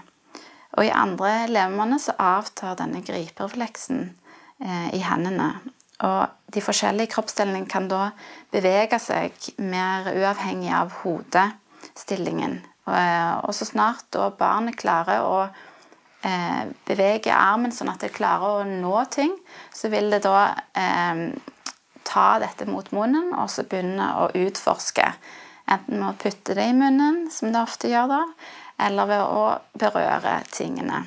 Og 0.78 0.88
i 0.88 0.94
andre 0.96 1.48
levemåneder 1.52 2.00
så 2.00 2.16
avtar 2.22 2.78
denne 2.80 3.04
griperefleksen 3.04 4.04
eh, 4.64 4.90
i 4.96 5.02
hendene. 5.04 5.52
Og 6.02 6.54
de 6.54 6.64
forskjellige 6.64 7.12
kroppsdelene 7.14 7.68
kan 7.70 7.90
da 7.92 8.12
bevege 8.54 9.00
seg 9.02 9.36
mer 9.62 10.08
uavhengig 10.14 10.72
av 10.74 10.94
hodestillingen. 11.02 12.62
Og, 12.88 12.96
eh, 12.96 13.52
så 13.58 13.68
snart 13.68 14.08
da 14.16 14.32
barnet 14.32 14.80
klarer 14.80 15.26
å 15.28 15.44
bevege 16.86 17.34
armen 17.34 17.72
sånn 17.74 17.90
at 17.90 18.04
det 18.04 18.12
klarer 18.14 18.60
å 18.60 18.66
nå 18.70 19.00
ting, 19.10 19.32
så 19.74 19.90
vil 19.90 20.12
det 20.14 20.20
da 20.22 20.52
eh, 20.78 21.22
ta 22.06 22.26
dette 22.44 22.68
mot 22.70 22.92
munnen 22.94 23.32
og 23.34 23.50
så 23.50 23.66
begynne 23.66 24.06
å 24.22 24.28
utforske. 24.38 25.08
Enten 25.72 26.02
med 26.02 26.10
å 26.10 26.20
putte 26.20 26.56
det 26.58 26.68
i 26.68 26.76
munnen, 26.76 27.24
som 27.32 27.54
det 27.54 27.62
ofte 27.64 27.92
gjør 27.92 28.12
da, 28.12 28.22
eller 28.82 29.10
ved 29.10 29.24
å 29.24 29.44
berøre 29.80 30.42
tingene. 30.52 31.06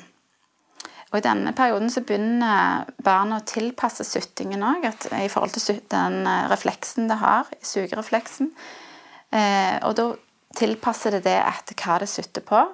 Og 1.11 1.19
I 1.19 1.23
denne 1.23 1.53
perioden 1.55 1.91
så 1.93 2.01
begynner 2.03 2.89
barnet 3.05 3.43
å 3.43 3.47
tilpasse 3.53 4.03
suttingen 4.07 4.65
òg, 4.65 4.87
i 5.15 5.29
forhold 5.31 5.55
til 5.55 5.77
den 5.91 6.25
eh, 6.27 6.47
refleksen 6.51 7.07
det 7.11 7.19
har, 7.21 7.51
sugerefleksen. 7.63 8.49
Eh, 9.31 9.77
og 9.85 9.93
da 9.95 10.09
tilpasser 10.55 11.15
det 11.15 11.25
det 11.27 11.37
etter 11.39 11.77
hva 11.79 11.99
det 12.01 12.09
sutter 12.11 12.43
på, 12.43 12.65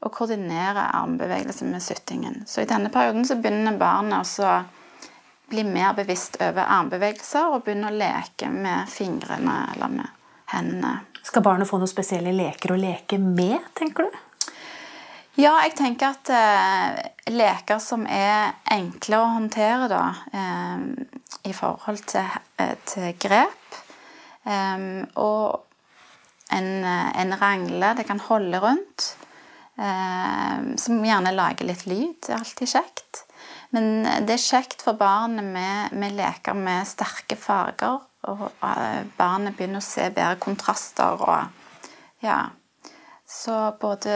og 0.00 0.14
koordinerer 0.16 0.94
armbevegelsen 0.96 1.68
med 1.74 1.84
suttingen. 1.84 2.44
Så 2.48 2.62
i 2.62 2.70
denne 2.70 2.88
perioden 2.92 3.26
så 3.28 3.36
begynner 3.36 3.76
barnet 3.76 4.32
å 4.40 4.54
bli 5.50 5.66
mer 5.66 5.92
bevisst 5.98 6.38
over 6.40 6.62
armbevegelser 6.62 7.52
og 7.52 7.66
begynne 7.66 7.90
å 7.90 8.00
leke 8.00 8.48
med 8.54 8.88
fingrene 8.88 9.58
eller 9.74 9.96
med 9.98 10.18
hendene. 10.54 10.94
Skal 11.30 11.44
barnet 11.46 11.68
få 11.70 11.78
noen 11.78 11.86
spesielle 11.90 12.32
leker 12.34 12.72
å 12.74 12.80
leke 12.80 13.14
med, 13.22 13.60
tenker 13.78 14.08
du? 14.08 14.14
Ja, 15.38 15.52
jeg 15.62 15.76
tenker 15.78 16.16
at 16.16 16.30
eh, 16.34 16.96
leker 17.30 17.78
som 17.78 18.02
er 18.10 18.56
enkle 18.74 19.20
å 19.20 19.28
håndtere, 19.36 19.86
da, 19.92 20.02
eh, 20.34 20.82
i 21.46 21.54
forhold 21.54 22.02
til, 22.10 22.26
eh, 22.58 22.74
til 22.82 23.14
grep 23.22 23.78
eh, 24.42 24.82
Og 25.22 26.50
en, 26.50 26.68
en, 26.82 27.36
rangle 27.38 27.94
det 28.00 28.08
kan 28.10 28.24
holde 28.26 28.58
rundt, 28.66 29.12
eh, 29.78 30.66
som 30.82 30.98
gjerne 31.06 31.36
lager 31.36 31.70
litt 31.70 31.86
lyd. 31.86 32.16
Det 32.26 32.34
er 32.34 32.40
alltid 32.42 32.74
kjekt. 32.74 33.22
Men 33.74 34.06
det 34.26 34.34
er 34.34 34.42
kjekt 34.42 34.82
for 34.82 34.98
barnet 34.98 35.46
med, 35.46 35.92
med 35.94 36.16
leker 36.18 36.56
med 36.58 36.88
sterke 36.90 37.38
farger. 37.38 38.00
Og 38.30 38.48
eh, 38.66 39.02
barnet 39.16 39.56
begynner 39.56 39.80
å 39.80 39.86
se 39.86 40.08
bedre 40.10 40.40
kontraster 40.42 41.26
og 41.26 41.58
Ja. 42.20 42.50
Så 43.30 43.54
både 43.80 44.12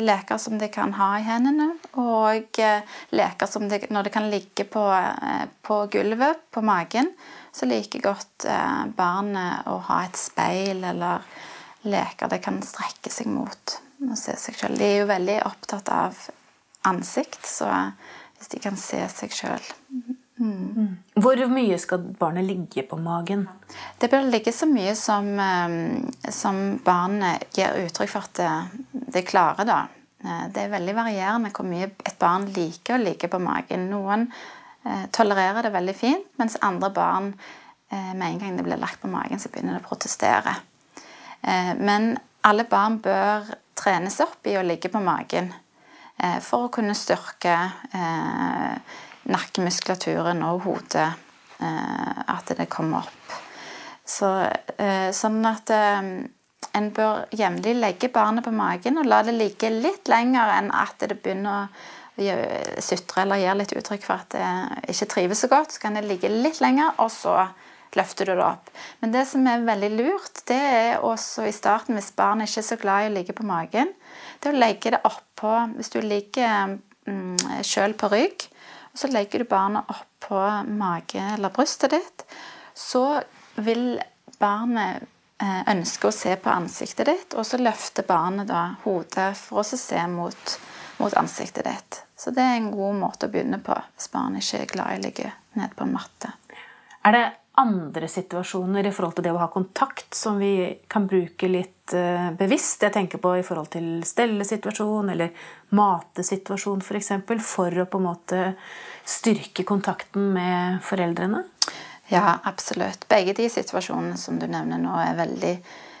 leker 0.00 0.38
som 0.38 0.58
de 0.58 0.68
kan 0.68 0.94
ha 0.96 1.08
i 1.18 1.26
hendene, 1.26 1.72
og 2.00 2.60
eh, 2.62 2.86
leker 3.14 3.50
som 3.50 3.68
de, 3.68 3.80
når 3.92 4.06
de 4.06 4.12
kan 4.14 4.28
ligge 4.30 4.64
på, 4.70 4.84
eh, 4.94 5.44
på, 5.62 5.80
gulvet, 5.92 6.40
på 6.54 6.62
magen, 6.64 7.10
så 7.52 7.68
liker 7.68 8.04
godt 8.04 8.46
eh, 8.48 8.84
barnet 8.96 9.68
å 9.68 9.78
ha 9.90 10.02
et 10.06 10.18
speil 10.18 10.84
eller 10.86 11.26
leker 11.88 12.30
de 12.30 12.40
kan 12.42 12.62
strekke 12.64 13.12
seg 13.12 13.30
mot 13.32 13.78
og 14.08 14.14
se 14.18 14.36
seg 14.38 14.56
selv. 14.56 14.78
De 14.78 14.86
er 14.86 15.00
jo 15.00 15.10
veldig 15.10 15.40
opptatt 15.48 15.90
av 15.90 16.18
ansikt, 16.86 17.42
så 17.46 17.68
hvis 18.38 18.54
de 18.54 18.62
kan 18.62 18.78
se 18.80 19.02
seg 19.12 19.34
sjøl 19.34 19.70
Mm. 20.38 20.92
Hvor 21.18 21.40
mye 21.50 21.74
skal 21.82 22.04
barnet 22.14 22.46
ligge 22.46 22.84
på 22.86 22.94
magen? 23.02 23.48
Det 23.98 24.06
bør 24.10 24.28
ligge 24.30 24.52
så 24.54 24.68
mye 24.70 24.92
som, 24.94 25.32
som 26.30 26.60
barnet 26.84 27.48
gir 27.56 27.74
uttrykk 27.82 28.12
for 28.12 28.28
at 28.28 28.38
det, 28.38 28.84
det 29.16 29.24
klarer. 29.26 29.66
da. 29.66 29.80
Eh, 30.24 30.44
det 30.54 30.64
er 30.64 30.72
veldig 30.72 30.94
varierende 30.96 31.52
hvor 31.54 31.66
mye 31.68 31.90
et 31.90 32.18
barn 32.20 32.48
liker 32.54 32.96
å 32.96 33.02
ligge 33.02 33.30
på 33.30 33.40
magen. 33.42 33.88
Noen 33.90 34.28
eh, 34.84 35.06
tolererer 35.14 35.66
det 35.66 35.74
veldig 35.74 35.96
fint, 35.96 36.26
mens 36.40 36.58
andre 36.62 36.90
barn 36.94 37.32
eh, 37.90 38.12
med 38.14 38.26
en 38.28 38.42
gang 38.42 38.58
det 38.58 38.66
blir 38.66 38.80
lagt 38.80 39.02
på 39.02 39.10
magen, 39.10 39.42
så 39.42 39.50
begynner 39.52 39.78
det 39.78 39.84
å 39.84 39.88
protestere. 39.90 40.56
Eh, 41.42 41.74
men 41.78 42.16
alle 42.46 42.66
barn 42.70 42.98
bør 43.02 43.46
trenes 43.78 44.18
opp 44.22 44.46
i 44.46 44.56
å 44.58 44.66
ligge 44.66 44.90
på 44.90 45.02
magen 45.02 45.52
eh, 45.52 45.67
for 46.42 46.66
å 46.66 46.72
kunne 46.74 46.96
styrke 46.98 47.54
eh, 47.94 48.96
nakkemuskulaturen 49.28 50.42
og 50.48 50.64
hodet. 50.66 51.10
at 51.58 52.52
det 52.54 52.68
kommer 52.70 53.02
opp. 53.02 53.32
Så, 54.06 54.28
sånn 55.10 55.46
at 55.50 55.72
en 56.78 56.90
bør 56.94 57.24
jevnlig 57.34 57.74
legge 57.80 58.10
barnet 58.14 58.46
på 58.46 58.52
magen 58.54 59.00
og 59.00 59.08
la 59.10 59.24
det 59.26 59.34
ligge 59.34 59.70
litt 59.72 60.06
lenger 60.06 60.52
enn 60.54 60.70
at 60.70 61.02
det 61.02 61.18
begynner 61.18 61.66
å 61.66 62.82
sutre 62.82 63.22
eller 63.22 63.42
gjøre 63.42 63.60
litt 63.60 63.74
uttrykk 63.78 64.06
for 64.06 64.18
at 64.18 64.34
det 64.34 64.92
ikke 64.94 65.10
trives 65.14 65.42
så 65.44 65.50
godt. 65.50 65.74
Så 65.74 65.82
kan 65.82 65.98
det 65.98 66.06
ligge 66.06 66.30
litt 66.32 66.60
lenger, 66.62 66.96
og 66.98 67.12
så 67.14 67.36
løfter 67.96 68.28
du 68.28 68.34
det 68.34 68.44
opp. 68.44 68.70
Men 69.00 69.14
det 69.14 69.24
som 69.30 69.46
er 69.48 69.66
veldig 69.66 69.90
lurt, 69.96 70.42
det 70.50 70.58
er 70.58 71.04
også 71.04 71.46
i 71.48 71.54
starten, 71.54 71.96
hvis 71.96 72.10
barnet 72.16 72.50
ikke 72.50 72.62
er 72.64 72.68
så 72.68 72.80
glad 72.80 73.06
i 73.06 73.12
å 73.12 73.14
ligge 73.14 73.36
på 73.38 73.46
magen, 73.48 73.94
det 74.38 74.50
er 74.50 74.56
å 74.56 74.62
legge 74.62 74.92
det 74.94 75.02
oppå 75.08 75.52
Hvis 75.76 75.92
du 75.94 76.00
ligger 76.02 76.78
mm, 77.06 77.62
sjøl 77.66 77.94
på 77.98 78.10
rygg, 78.12 78.46
og 78.92 79.02
så 79.02 79.10
legger 79.12 79.42
du 79.42 79.50
barnet 79.50 79.90
oppå 79.92 80.40
mage 80.66 81.22
eller 81.36 81.54
brystet 81.54 81.94
ditt, 81.94 82.24
så 82.74 83.20
vil 83.62 84.00
barnet 84.38 85.06
ønske 85.70 86.08
å 86.08 86.14
se 86.14 86.34
på 86.36 86.50
ansiktet 86.50 87.06
ditt, 87.06 87.34
og 87.38 87.46
så 87.46 87.60
løfter 87.60 88.06
barnet 88.06 88.48
da 88.50 88.72
hodet 88.82 89.30
for 89.38 89.62
å 89.62 89.66
se 89.66 90.00
mot, 90.10 90.54
mot, 90.98 91.14
ansiktet 91.14 91.68
ditt. 91.68 92.00
Så 92.18 92.32
det 92.34 92.42
er 92.42 92.56
en 92.58 92.72
god 92.74 92.98
måte 92.98 93.28
å 93.28 93.32
begynne 93.32 93.60
på 93.62 93.76
hvis 93.94 94.10
barnet 94.10 94.42
ikke 94.42 94.64
er 94.64 94.72
glad 94.72 94.90
i 94.90 94.98
å 94.98 95.04
ligge 95.04 95.30
nede 95.54 95.70
på 95.78 95.86
en 95.86 95.94
matte. 95.94 96.32
Er 97.06 97.14
det 97.14 97.26
andre 97.58 98.08
situasjoner 98.08 98.86
i 98.86 98.92
forhold 98.94 99.16
til 99.18 99.26
det 99.26 99.32
å 99.34 99.40
ha 99.40 99.48
kontakt 99.52 100.14
som 100.14 100.38
vi 100.40 100.68
kan 100.90 101.08
bruke 101.10 101.50
litt 101.50 101.94
uh, 101.96 102.30
bevisst? 102.38 102.84
Jeg 102.86 102.94
tenker 102.94 103.20
på 103.22 103.34
i 103.38 103.44
forhold 103.46 103.72
til 103.74 103.88
stellesituasjon 104.06 105.10
eller 105.14 105.34
matesituasjon 105.76 106.80
f.eks. 106.80 106.88
For, 106.88 107.00
eksempel, 107.00 107.42
for 107.42 107.82
å 107.82 107.88
på 107.90 108.00
en 108.00 108.08
måte 108.08 108.42
styrke 109.08 109.66
kontakten 109.68 110.30
med 110.36 110.80
foreldrene? 110.86 111.44
Ja, 112.08 112.38
absolutt. 112.48 113.08
Begge 113.08 113.34
de 113.36 113.50
situasjonene 113.52 114.16
som 114.16 114.38
du 114.40 114.46
nevner 114.48 114.80
nå, 114.80 114.94
er 115.02 115.18
veldig, 115.18 115.54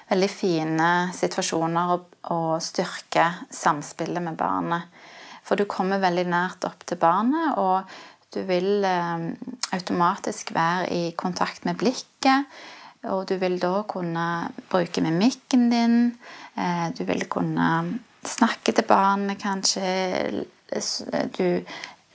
veldig 0.08 0.28
fine 0.32 0.92
situasjoner 1.12 1.94
å, 1.94 1.98
å 2.32 2.40
styrke 2.64 3.26
samspillet 3.52 4.24
med 4.24 4.38
barnet. 4.40 4.88
For 5.44 5.56
du 5.56 5.68
kommer 5.68 6.00
veldig 6.00 6.26
nært 6.28 6.64
opp 6.68 6.86
til 6.88 7.00
barnet, 7.00 7.56
og 7.60 7.88
du 8.34 8.42
vil 8.48 8.84
eh, 8.84 9.28
automatisk 9.72 10.52
være 10.54 10.88
i 10.92 11.04
kontakt 11.16 11.64
med 11.64 11.78
blikket. 11.80 12.48
Og 13.08 13.28
du 13.30 13.36
vil 13.38 13.56
da 13.62 13.84
kunne 13.88 14.26
bruke 14.70 15.02
mimikken 15.04 15.68
din. 15.70 15.98
Eh, 16.58 16.88
du 16.98 17.04
vil 17.08 17.28
kunne 17.30 17.68
snakke 18.26 18.74
til 18.74 18.84
barnet, 18.88 19.40
kanskje. 19.40 20.44
Du 21.38 21.62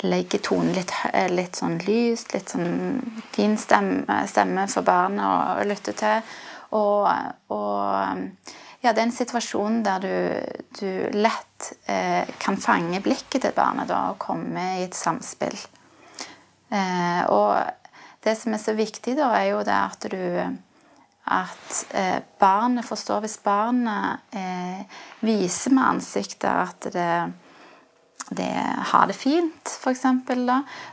legger 0.04 0.42
tonen 0.44 0.74
litt, 0.76 0.92
litt 1.32 1.58
sånn 1.58 1.78
lyst, 1.88 2.34
litt 2.36 2.52
sånn 2.52 3.00
fin 3.34 3.56
stemme, 3.58 4.20
stemme 4.28 4.68
for 4.70 4.86
barnet 4.86 5.24
å 5.24 5.64
lytte 5.68 5.96
til. 5.98 6.34
Og, 6.76 7.08
og, 7.54 8.50
ja, 8.84 8.92
det 8.92 8.98
er 8.98 9.06
en 9.06 9.16
situasjon 9.16 9.80
der 9.86 10.04
du, 10.04 10.16
du 10.80 10.90
lett 11.16 11.72
eh, 11.88 12.28
kan 12.42 12.60
fange 12.60 13.00
blikket 13.06 13.46
til 13.46 13.56
barnet 13.56 13.90
da, 13.90 14.10
og 14.12 14.20
komme 14.22 14.68
i 14.82 14.86
et 14.90 14.98
samspill. 14.98 15.56
Eh, 16.74 17.24
og 17.30 18.24
det 18.24 18.36
som 18.40 18.56
er 18.56 18.62
så 18.62 18.76
viktig, 18.78 19.16
da, 19.20 19.30
er 19.38 19.52
jo 19.54 19.64
det 19.68 19.80
at 19.80 20.08
du 20.12 20.20
at 21.24 21.86
eh, 21.96 22.18
barnet 22.36 22.84
forstår 22.84 23.22
Hvis 23.24 23.38
barnet 23.40 24.36
eh, 24.36 24.82
viser 25.24 25.72
med 25.72 25.86
ansiktet 25.96 26.52
at 26.52 26.92
det 26.92 27.14
det 28.30 28.54
har 28.92 29.08
det 29.08 29.14
fint, 29.14 29.68
f.eks., 29.68 30.06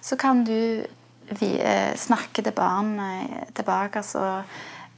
så 0.01 0.17
kan 0.17 0.45
du 0.45 0.85
vi, 1.39 1.61
eh, 1.61 1.97
snakke 1.97 2.43
til 2.43 2.53
barnet 2.53 3.55
tilbake. 3.55 3.99
altså 3.99 4.43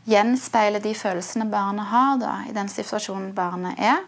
gjenspeile 0.05 0.81
de 0.83 0.95
følelsene 0.95 1.47
barnet 1.51 1.87
har 1.87 2.17
da, 2.19 2.33
i 2.49 2.53
den 2.53 2.69
situasjonen 2.69 3.35
barnet 3.35 3.79
er. 3.79 4.01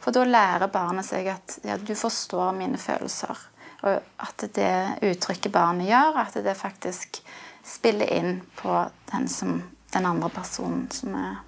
For 0.00 0.12
da 0.12 0.24
lærer 0.24 0.70
barnet 0.70 1.08
seg 1.08 1.26
at 1.32 1.58
ja, 1.64 1.76
du 1.76 1.94
forstår 1.94 2.52
mine 2.52 2.78
følelser. 2.78 3.38
Og 3.86 4.24
at 4.26 4.44
det 4.56 4.74
uttrykket 5.08 5.52
barnet 5.54 5.88
gjør, 5.88 6.18
at 6.20 6.36
det 6.44 6.56
faktisk 6.58 7.22
spiller 7.66 8.12
inn 8.12 8.40
på 8.60 8.74
den, 9.12 9.28
som, 9.28 9.62
den 9.94 10.06
andre 10.06 10.30
personen 10.32 10.86
som 10.92 11.16
er 11.16 11.40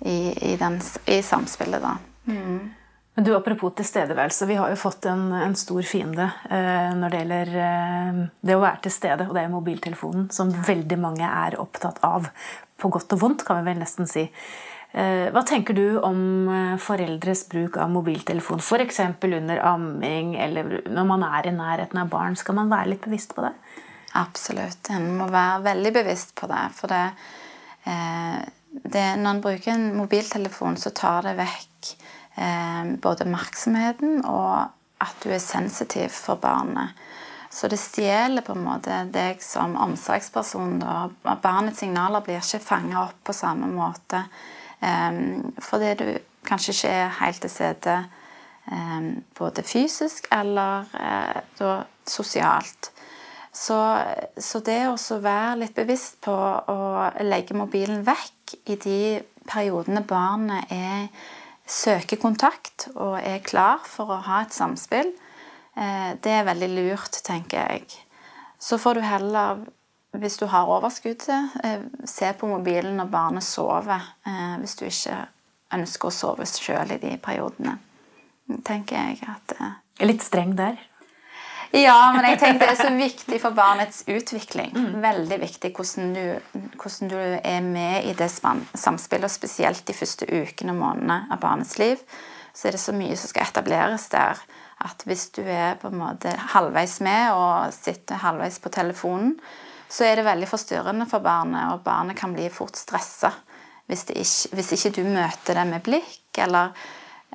i, 0.00 0.52
i, 0.52 0.56
den, 0.56 0.80
i 1.06 1.22
samspillet. 1.22 1.82
da. 1.82 1.96
Mm. 2.24 2.70
Men 3.14 3.24
du, 3.24 3.36
Apropos 3.36 3.74
tilstedeværelse. 3.76 4.46
Vi 4.46 4.56
har 4.56 4.72
jo 4.72 4.76
fått 4.80 5.06
en, 5.06 5.26
en 5.32 5.56
stor 5.56 5.84
fiende 5.84 6.30
eh, 6.50 6.92
når 6.96 7.12
det 7.12 7.22
gjelder 7.22 7.54
eh, 7.66 8.20
det 8.40 8.56
å 8.56 8.62
være 8.62 8.86
til 8.86 8.94
stede, 8.94 9.28
og 9.28 9.36
det 9.36 9.44
er 9.44 9.52
mobiltelefonen, 9.52 10.30
som 10.32 10.52
veldig 10.52 10.98
mange 11.00 11.28
er 11.28 11.58
opptatt 11.60 12.00
av. 12.08 12.30
På 12.80 12.90
godt 12.92 13.12
og 13.14 13.20
vondt, 13.20 13.44
kan 13.46 13.60
vi 13.60 13.68
vel 13.68 13.82
nesten 13.82 14.08
si. 14.10 14.24
Eh, 14.92 15.30
hva 15.32 15.40
tenker 15.48 15.76
du 15.76 15.86
om 16.04 16.48
eh, 16.52 16.74
foreldres 16.80 17.46
bruk 17.48 17.78
av 17.80 17.88
mobiltelefon, 17.94 18.60
f.eks. 18.60 19.00
under 19.24 19.62
amming 19.64 20.34
eller 20.36 20.82
når 20.84 21.06
man 21.08 21.24
er 21.24 21.48
i 21.48 21.54
nærheten 21.56 22.02
av 22.02 22.10
barn? 22.12 22.36
Skal 22.36 22.58
man 22.58 22.72
være 22.72 22.92
litt 22.92 23.06
bevisst 23.06 23.32
på 23.36 23.44
det? 23.46 23.54
Absolutt. 24.20 24.90
En 24.92 25.14
må 25.16 25.30
være 25.32 25.62
veldig 25.70 25.94
bevisst 25.96 26.34
på 26.36 26.50
det. 26.50 26.66
For 26.76 26.92
det, 26.92 27.06
eh, 27.88 28.42
det, 28.84 29.06
når 29.22 29.30
en 29.30 29.42
bruker 29.48 29.72
en 29.72 29.88
mobiltelefon, 29.96 30.76
så 30.76 30.92
tar 30.96 31.28
det 31.28 31.38
vekk 31.40 31.68
både 32.32 33.26
oppmerksomheten 33.26 34.22
og 34.24 34.70
at 35.04 35.16
du 35.20 35.34
er 35.34 35.42
sensitiv 35.42 36.14
for 36.16 36.40
barnet. 36.40 36.94
Så 37.52 37.68
det 37.68 37.76
stjeler 37.76 38.40
på 38.46 38.54
en 38.56 38.64
måte 38.64 39.02
deg 39.12 39.42
som 39.44 39.74
omsorgsperson. 39.76 40.78
Da. 40.80 41.34
Barnets 41.44 41.82
signaler 41.82 42.24
blir 42.24 42.40
ikke 42.40 42.62
fanga 42.64 43.02
opp 43.02 43.18
på 43.28 43.36
samme 43.36 43.68
måte. 43.68 44.22
Um, 44.82 45.52
fordi 45.62 45.92
du 46.00 46.06
kanskje 46.46 46.74
ikke 46.74 46.90
er 46.90 47.16
helt 47.20 47.40
til 47.44 47.52
stede 47.52 47.96
um, 48.66 49.22
både 49.38 49.62
fysisk 49.62 50.26
eller 50.34 50.88
uh, 50.96 51.38
da, 51.58 51.74
sosialt. 52.06 52.90
Så, 53.52 53.78
så, 54.40 54.62
det 54.64 54.80
å 54.88 54.96
være 55.20 55.58
litt 55.60 55.74
bevisst 55.76 56.22
på 56.24 56.32
å 56.32 56.78
legge 57.20 57.54
mobilen 57.54 58.00
vekk 58.06 58.56
i 58.72 58.78
de 58.80 59.00
periodene 59.48 60.00
barnet 60.08 60.72
er, 60.72 61.10
søker 61.68 62.16
kontakt 62.16 62.88
og 62.94 63.18
er 63.20 63.44
klar 63.44 63.84
for 63.84 64.08
å 64.08 64.22
ha 64.24 64.40
et 64.46 64.56
samspill, 64.56 65.12
Eh, 65.76 66.10
det 66.24 66.32
er 66.32 66.48
veldig 66.48 66.68
lurt, 66.74 67.22
tenker 67.24 67.64
jeg. 67.64 67.86
Så 68.60 68.78
får 68.78 68.98
du 68.98 69.06
heller, 69.06 69.64
hvis 70.20 70.36
du 70.40 70.46
har 70.46 70.68
overskuddet, 70.68 71.54
eh, 71.64 71.80
se 72.04 72.32
på 72.32 72.48
mobilen 72.50 72.96
når 73.00 73.10
barnet 73.12 73.44
sover. 73.44 74.02
Eh, 74.26 74.56
hvis 74.60 74.76
du 74.76 74.84
ikke 74.86 75.16
ønsker 75.72 76.08
å 76.08 76.12
sove 76.12 76.46
sjøl 76.46 76.92
i 76.92 77.00
de 77.00 77.16
periodene. 77.22 77.78
Tenker 78.64 78.96
jeg 78.96 79.22
at 79.28 79.54
Litt 80.02 80.24
streng 80.24 80.56
der? 80.56 80.80
Ja, 81.72 82.12
men 82.12 82.26
jeg 82.28 82.36
tenker 82.40 82.66
det 82.66 82.74
er 82.74 82.84
så 82.84 82.92
viktig 82.92 83.38
for 83.40 83.56
barnets 83.56 84.02
utvikling. 84.04 84.74
Mm. 84.76 84.96
Veldig 85.00 85.38
viktig 85.40 85.70
hvordan 85.72 86.10
du, 86.12 86.58
hvordan 86.76 87.08
du, 87.08 87.16
er 87.16 87.62
med 87.64 88.08
i 88.10 88.12
det 88.16 88.28
samspillet, 88.28 89.24
og 89.24 89.32
spesielt 89.32 89.86
de 89.88 89.96
første 89.96 90.28
ukene 90.28 90.74
og 90.74 90.82
månedene 90.82 91.22
av 91.32 91.40
barnets 91.40 91.78
liv. 91.80 92.02
Så 92.52 92.68
er 92.68 92.76
det 92.76 92.82
så 92.82 92.92
mye 92.92 93.16
som 93.16 93.32
skal 93.32 93.48
etableres 93.48 94.10
der 94.12 94.40
at 94.82 95.04
hvis 95.06 95.30
du 95.32 95.40
er 95.46 95.78
på 95.80 95.88
en 95.88 96.00
måte 96.02 96.34
halvveis 96.52 96.98
med 97.04 97.32
og 97.32 97.72
sitter 97.72 98.20
halvveis 98.20 98.58
på 98.60 98.72
telefonen, 98.74 99.36
så 99.92 100.06
er 100.08 100.16
det 100.16 100.24
veldig 100.24 100.48
forstyrrende 100.48 101.06
for 101.10 101.24
barnet, 101.24 101.74
og 101.74 101.84
barnet 101.84 102.16
kan 102.18 102.32
bli 102.32 102.48
fort 102.52 102.78
stressa 102.80 103.32
hvis, 103.90 104.06
hvis, 104.54 104.72
ikke 104.76 104.94
du 104.96 105.02
møter 105.10 105.58
det 105.58 105.66
med 105.68 105.82
blikk, 105.84 106.38
eller 106.40 106.72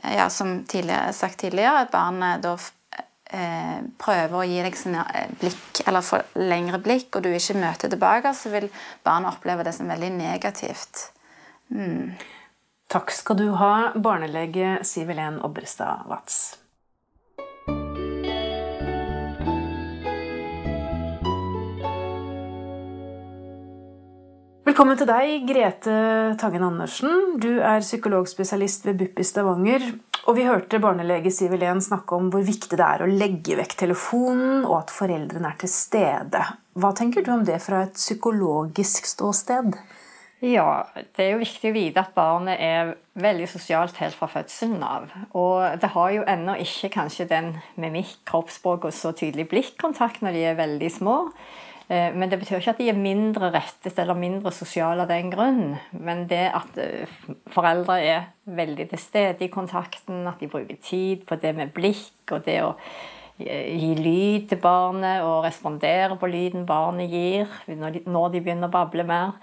ja, 0.02 0.26
som 0.34 0.64
tidligere, 0.66 1.14
sagt 1.14 1.40
tidligere, 1.44 1.84
at 1.84 1.92
barnet 1.94 2.42
da 2.42 2.56
eh, 3.36 3.84
prøver 4.02 4.40
å 4.40 4.46
gi 4.48 4.64
deg 4.66 4.78
sine 4.80 5.04
eh, 5.14 5.30
blikk, 5.42 5.84
eller 5.86 6.06
få 6.06 6.22
lengre 6.40 6.80
blikk, 6.82 7.12
og 7.18 7.28
du 7.28 7.30
ikke 7.30 7.60
møter 7.60 7.94
tilbake, 7.94 8.34
så 8.34 8.54
vil 8.54 8.70
barnet 9.06 9.36
oppleve 9.36 9.68
det 9.68 9.76
som 9.78 9.92
veldig 9.92 10.12
negativt. 10.18 11.10
Mm. 11.70 12.16
Takk 12.90 13.12
skal 13.12 13.38
du 13.38 13.50
ha, 13.60 13.74
barnelege 13.94 14.80
Siv 14.88 15.12
Helen 15.12 15.42
Obrestad 15.46 16.08
Watz. 16.10 16.56
Velkommen 24.68 24.98
til 25.00 25.08
deg, 25.08 25.46
Grete 25.48 25.94
Tangen 26.42 26.66
Andersen. 26.66 27.38
Du 27.40 27.62
er 27.64 27.80
psykologspesialist 27.80 28.84
ved 28.84 28.98
BUP 29.00 29.22
i 29.22 29.24
Stavanger. 29.24 29.86
Og 30.28 30.36
vi 30.36 30.44
hørte 30.44 30.82
barnelege 30.84 31.32
Siv 31.32 31.54
Helen 31.56 31.80
snakke 31.80 32.18
om 32.18 32.26
hvor 32.34 32.44
viktig 32.44 32.76
det 32.76 32.84
er 32.84 33.06
å 33.06 33.08
legge 33.08 33.56
vekk 33.56 33.78
telefonen, 33.80 34.66
og 34.66 34.82
at 34.82 34.92
foreldrene 34.92 35.54
er 35.54 35.62
til 35.62 35.72
stede. 35.72 36.42
Hva 36.76 36.92
tenker 37.00 37.24
du 37.24 37.30
om 37.38 37.46
det 37.48 37.62
fra 37.64 37.86
et 37.86 37.96
psykologisk 37.96 39.08
ståsted? 39.08 39.78
Ja, 40.44 40.84
det 41.16 41.24
er 41.24 41.32
jo 41.38 41.46
viktig 41.46 41.72
å 41.72 41.78
vite 41.78 42.04
at 42.04 42.12
barnet 42.18 42.60
er 42.60 42.92
veldig 43.24 43.48
sosialt 43.54 43.96
helt 44.04 44.20
fra 44.20 44.28
fødselen 44.34 44.84
av. 44.84 45.08
Og 45.32 45.80
det 45.80 45.94
har 45.96 46.12
jo 46.18 46.28
ennå 46.28 46.58
ikke 46.66 46.92
kanskje 46.98 47.30
den 47.32 47.54
mimikk, 47.80 48.18
kroppsspråk 48.28 48.92
og 48.92 49.00
så 49.00 49.16
tydelig 49.16 49.48
blikkontakt 49.48 50.20
når 50.28 50.36
de 50.36 50.44
er 50.52 50.60
veldig 50.60 50.92
små. 51.00 51.22
Eh, 51.88 52.14
men 52.14 52.30
det 52.30 52.40
betyr 52.42 52.60
ikke 52.60 52.74
at 52.76 52.82
de 52.82 52.90
er 52.92 53.00
mindre 53.00 53.48
rettet 53.54 54.00
eller 54.02 54.18
mindre 54.20 54.52
sosiale 54.52 55.06
av 55.06 55.12
den 55.12 55.32
grunn. 55.32 55.78
Men 55.96 56.26
det 56.28 56.50
at 56.58 56.80
eh, 56.84 57.14
foreldre 57.54 58.00
er 58.04 58.26
veldig 58.44 58.90
til 58.92 59.00
stede 59.00 59.48
i 59.48 59.54
kontakten, 59.54 60.26
at 60.28 60.42
de 60.44 60.52
bruker 60.52 60.82
tid 60.84 61.24
på 61.28 61.40
det 61.40 61.56
med 61.56 61.72
blikk 61.76 62.36
og 62.36 62.44
det 62.48 62.58
å 62.66 62.74
eh, 63.40 63.72
gi 63.72 63.94
lyd 63.96 64.50
til 64.52 64.62
barnet 64.64 65.24
og 65.24 65.46
respondere 65.48 66.20
på 66.20 66.28
lyden 66.32 66.68
barnet 66.68 67.08
gir 67.12 67.56
når 67.72 67.96
de, 67.96 68.04
når 68.06 68.36
de 68.36 68.44
begynner 68.44 68.68
å 68.68 68.76
bable 68.76 69.08
mer. 69.08 69.38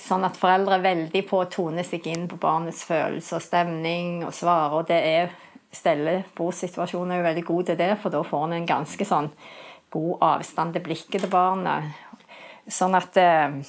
Sånn 0.00 0.26
at 0.26 0.38
foreldre 0.38 0.78
er 0.78 0.86
veldig 0.88 1.22
på 1.28 1.38
å 1.38 1.48
tone 1.50 1.86
seg 1.86 2.06
inn 2.10 2.26
på 2.30 2.38
barnets 2.40 2.82
følelser 2.88 3.38
og 3.38 3.46
stemning 3.46 4.20
og 4.24 4.34
svare. 4.34 4.74
Og 4.78 4.90
det 4.90 5.00
er 5.06 5.32
stelle 5.70 6.24
bordsituasjonen 6.34 7.14
er 7.14 7.20
jo 7.20 7.26
veldig 7.28 7.46
god 7.46 7.66
til 7.68 7.78
det, 7.78 7.90
for 8.02 8.10
da 8.10 8.22
får 8.26 8.46
en 8.48 8.56
en 8.58 8.70
ganske 8.70 9.06
sånn 9.06 9.30
god 9.90 10.24
avstand 10.24 10.76
til 10.76 10.84
blikket 10.86 11.24
til 11.24 11.32
barnet. 11.32 11.90
Sånn 12.70 12.94
at 12.94 13.16
eh, 13.18 13.60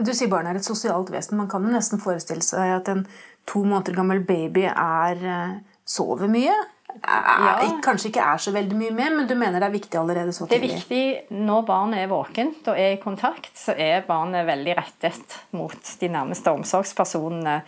Du 0.00 0.12
sier 0.14 0.30
barnet 0.30 0.54
er 0.54 0.60
et 0.60 0.66
sosialt 0.66 1.12
vesen. 1.12 1.38
Man 1.38 1.50
kan 1.50 1.64
jo 1.64 1.72
nesten 1.74 2.00
forestille 2.02 2.44
seg 2.44 2.78
at 2.78 2.88
en 2.92 3.04
to 3.48 3.62
måneder 3.64 3.96
gammel 3.96 4.24
baby 4.26 4.66
er, 4.70 5.22
eh, 5.22 5.78
sover 5.88 6.30
mye. 6.30 6.56
Er, 6.98 7.26
ja. 7.44 7.68
Kanskje 7.84 8.08
ikke 8.10 8.24
er 8.24 8.40
så 8.42 8.52
veldig 8.54 8.76
mye 8.78 8.94
med, 8.96 9.14
men 9.18 9.28
du 9.28 9.34
mener 9.38 9.60
det 9.60 9.68
er 9.68 9.74
viktig 9.76 9.98
allerede 10.00 10.32
så 10.34 10.48
tidlig? 10.48 10.58
Det 10.58 10.58
er 10.58 10.78
viktig 10.80 11.42
når 11.46 11.66
barnet 11.68 12.02
er 12.02 12.10
våkent 12.10 12.70
og 12.72 12.80
er 12.80 12.96
i 12.96 13.02
kontakt, 13.02 13.52
så 13.60 13.76
er 13.76 14.06
barnet 14.08 14.48
veldig 14.48 14.74
rettet 14.80 15.36
mot 15.54 15.92
de 16.00 16.10
nærmeste 16.10 16.50
omsorgspersonene. 16.56 17.60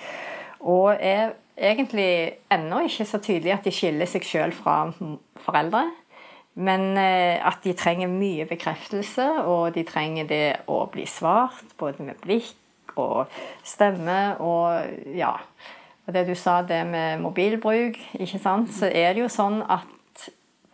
Og 0.72 0.96
er 0.96 1.36
egentlig 1.60 2.40
ennå 2.52 2.82
ikke 2.88 3.06
så 3.06 3.20
tydelig 3.22 3.54
at 3.54 3.68
de 3.68 3.74
skiller 3.74 4.08
seg 4.08 4.26
sjøl 4.26 4.56
fra 4.56 4.82
foreldre. 5.44 5.84
Men 6.58 6.96
eh, 6.98 7.38
at 7.46 7.62
de 7.64 7.74
trenger 7.78 8.10
mye 8.10 8.46
bekreftelse, 8.50 9.26
og 9.46 9.74
de 9.76 9.84
trenger 9.86 10.26
det 10.28 10.46
å 10.70 10.82
bli 10.90 11.06
svart, 11.08 11.62
både 11.78 12.08
med 12.08 12.18
blikk 12.24 12.96
og 12.98 13.30
stemme 13.64 14.34
og 14.42 15.14
ja. 15.14 15.36
Og 16.06 16.14
det 16.16 16.26
du 16.26 16.34
sa, 16.34 16.60
det 16.66 16.82
med 16.90 17.20
mobilbruk, 17.22 17.98
ikke 18.18 18.40
sant, 18.42 18.72
så 18.74 18.90
er 18.90 19.14
det 19.14 19.22
jo 19.22 19.30
sånn 19.30 19.60
at 19.62 19.86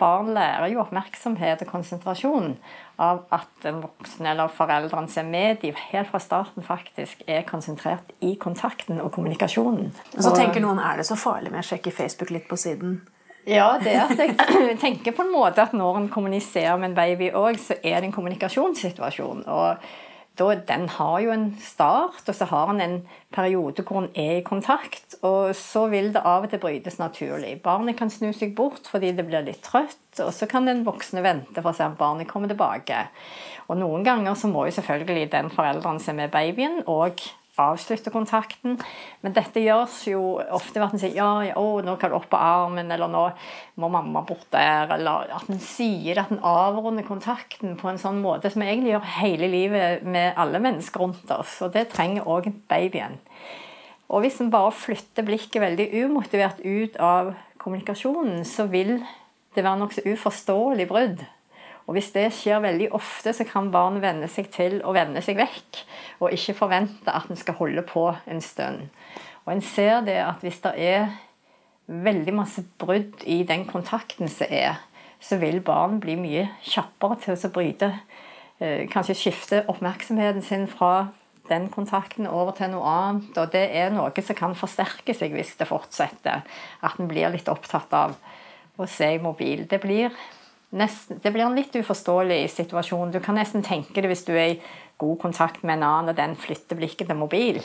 barn 0.00 0.32
lærer 0.36 0.68
jo 0.72 0.80
oppmerksomhet 0.82 1.62
og 1.64 1.70
konsentrasjon 1.70 2.54
av 3.00 3.22
at 3.32 3.48
den 3.62 3.80
voksne 3.84 4.30
eller 4.32 4.52
foreldrene 4.52 5.08
som 5.12 5.24
er 5.24 5.30
med 5.32 5.60
de 5.62 5.72
helt 5.90 6.10
fra 6.10 6.20
starten 6.20 6.64
faktisk 6.64 7.24
er 7.28 7.46
konsentrert 7.48 8.12
i 8.24 8.34
kontakten 8.40 9.00
og 9.00 9.12
kommunikasjonen. 9.16 9.92
Og 10.16 10.22
så 10.24 10.32
tenker 10.36 10.64
noen 10.64 10.80
er 10.80 11.00
det 11.00 11.08
så 11.08 11.16
farlig 11.20 11.52
med 11.52 11.64
å 11.64 11.68
sjekke 11.70 11.94
Facebook 11.96 12.32
litt 12.32 12.48
på 12.48 12.60
siden? 12.60 13.00
Ja, 13.46 13.76
det 13.78 13.94
at 13.94 14.18
jeg 14.18 14.35
tenker 14.85 15.14
på 15.14 15.22
en 15.22 15.30
måte 15.30 15.62
at 15.62 15.76
når 15.76 16.00
en 16.00 16.11
kommuniserer 16.11 16.76
med 16.80 16.90
en 16.90 16.98
baby 16.98 17.30
òg, 17.30 17.61
så 17.62 17.78
er 17.82 18.00
det 18.00 18.11
en 18.11 18.16
kommunikasjonssituasjon. 18.16 19.44
Og 19.46 19.87
da, 20.37 20.48
den 20.68 20.88
har 20.92 21.20
jo 21.24 21.30
en 21.32 21.46
start, 21.62 22.26
og 22.26 22.35
så 22.35 22.48
har 22.50 22.72
en 22.72 22.82
en 22.82 22.96
periode 23.32 23.85
hvor 23.87 24.02
en 24.02 24.11
er 24.14 24.40
i 24.40 24.44
kontakt. 24.44 25.16
Og 25.22 25.54
så 25.56 25.87
vil 25.92 26.12
det 26.12 26.24
av 26.24 26.44
og 26.44 26.50
til 26.50 26.61
brytes 26.61 26.98
naturlig. 26.98 27.54
Barnet 27.62 27.96
kan 27.96 28.11
snu 28.11 28.32
seg 28.37 28.54
bort 28.59 28.90
fordi 28.90 29.14
det 29.16 29.26
blir 29.28 29.46
litt 29.46 29.62
trøtt, 29.64 30.20
og 30.20 30.35
så 30.35 30.50
kan 30.50 30.66
den 30.66 30.85
voksne 30.85 31.22
vente 31.24 31.62
for 31.62 31.70
å 31.70 31.76
se 31.78 31.87
om 31.87 31.96
barnet 31.98 32.28
kommer 32.28 32.50
tilbake. 32.52 33.06
Og 33.70 33.78
noen 33.78 34.04
ganger 34.04 34.35
så 34.35 34.50
må 34.50 34.66
jo 34.66 34.76
selvfølgelig 34.76 35.30
den 35.32 35.50
forelderen 35.54 36.02
som 36.02 36.18
er 36.20 36.32
babyen, 36.35 36.82
og 36.87 37.22
avslutte 37.62 38.12
kontakten. 38.14 38.77
Men 39.25 39.35
dette 39.37 39.62
gjøres 39.62 39.99
jo 40.11 40.23
ofte 40.55 40.81
ved 40.81 40.87
at 40.87 40.97
en 40.97 41.03
sier 41.03 41.16
ja, 41.16 41.31
ja, 41.49 41.57
å, 41.61 41.81
nå 41.85 41.97
kan 42.01 42.12
du 42.12 42.19
opp 42.19 42.29
på 42.33 42.40
armen, 42.40 42.90
eller 42.92 43.11
nå 43.11 43.25
må 43.83 43.90
mamma 43.92 44.23
bort 44.29 44.49
der. 44.55 44.90
Eller 44.97 45.33
at 45.37 45.51
en 45.53 45.62
sier 45.62 46.23
at 46.23 46.33
en 46.35 46.42
avrunder 46.47 47.07
kontakten 47.07 47.77
på 47.81 47.90
en 47.90 48.01
sånn 48.01 48.23
måte 48.25 48.53
som 48.53 48.64
vi 48.64 48.71
egentlig 48.71 48.95
gjør 48.95 49.12
hele 49.19 49.51
livet 49.53 50.07
med 50.07 50.38
alle 50.40 50.62
mennesker 50.62 51.05
rundt 51.05 51.33
oss. 51.37 51.59
Og 51.66 51.75
det 51.77 51.88
trenger 51.95 52.29
òg 52.29 52.51
babyen. 52.71 53.21
Og 54.07 54.23
hvis 54.23 54.38
en 54.42 54.53
bare 54.53 54.75
flytter 54.75 55.27
blikket 55.27 55.62
veldig 55.62 55.88
umotivert 56.05 56.61
ut 56.62 56.99
av 57.03 57.33
kommunikasjonen, 57.59 58.45
så 58.47 58.69
vil 58.71 59.01
det 59.57 59.64
være 59.64 59.81
nokså 59.81 60.05
uforståelig 60.12 60.87
brudd. 60.90 61.25
Og 61.87 61.94
Hvis 61.94 62.11
det 62.14 62.33
skjer 62.35 62.59
veldig 62.64 62.88
ofte, 62.99 63.33
så 63.33 63.44
kan 63.46 63.70
barn 63.70 64.01
venne 64.03 64.27
seg 64.29 64.51
til 64.55 64.81
å 64.83 64.94
vende 64.96 65.22
seg 65.22 65.38
vekk, 65.38 65.85
og 66.18 66.35
ikke 66.35 66.57
forvente 66.59 67.12
at 67.14 67.31
en 67.31 67.38
skal 67.38 67.55
holde 67.61 67.85
på 67.87 68.09
en 68.27 68.42
stund. 68.42 68.88
Og 69.46 69.53
En 69.53 69.62
ser 69.62 70.01
det 70.03 70.18
at 70.18 70.42
hvis 70.42 70.59
det 70.64 70.75
er 70.77 71.12
veldig 71.87 72.35
masse 72.35 72.64
brudd 72.79 73.22
i 73.22 73.44
den 73.46 73.64
kontakten 73.70 74.29
som 74.29 74.51
er, 74.51 74.81
så 75.22 75.38
vil 75.38 75.61
barn 75.64 76.01
bli 76.03 76.16
mye 76.18 76.49
kjappere 76.66 77.20
til 77.22 77.38
å 77.38 77.53
bryte. 77.55 77.92
Eh, 78.59 78.88
kanskje 78.90 79.14
skifte 79.14 79.62
oppmerksomheten 79.70 80.42
sin 80.42 80.66
fra 80.66 81.09
den 81.49 81.68
kontakten 81.70 82.27
over 82.27 82.57
til 82.57 82.72
noe 82.75 82.90
annet. 82.90 83.38
Og 83.38 83.53
det 83.53 83.64
er 83.79 83.94
noe 83.94 84.25
som 84.25 84.38
kan 84.38 84.57
forsterke 84.59 85.14
seg 85.14 85.35
hvis 85.37 85.55
det 85.61 85.68
fortsetter. 85.70 86.42
At 86.83 86.99
en 86.99 87.11
blir 87.11 87.31
litt 87.33 87.49
opptatt 87.53 87.94
av 87.94 88.16
å 88.77 88.88
se 88.90 89.14
i 89.14 89.22
mobil. 89.22 89.64
Det 89.70 89.81
blir 89.81 90.11
nesten, 90.74 91.20
det 91.22 91.33
blir 91.35 91.46
en 91.46 91.57
litt 91.57 91.74
uforståelig 91.76 92.40
situasjon. 92.55 93.12
Du 93.14 93.20
kan 93.24 93.38
nesten 93.38 93.64
tenke 93.66 94.02
det 94.02 94.11
hvis 94.11 94.26
du 94.26 94.35
er 94.35 94.57
i 94.57 94.61
god 95.00 95.18
kontakt 95.20 95.62
med 95.62 95.79
en 95.79 95.87
annen, 95.87 96.12
og 96.12 96.18
den 96.18 96.37
flytter 96.40 96.79
blikket 96.79 97.11
til 97.11 97.18
mobil. 97.18 97.61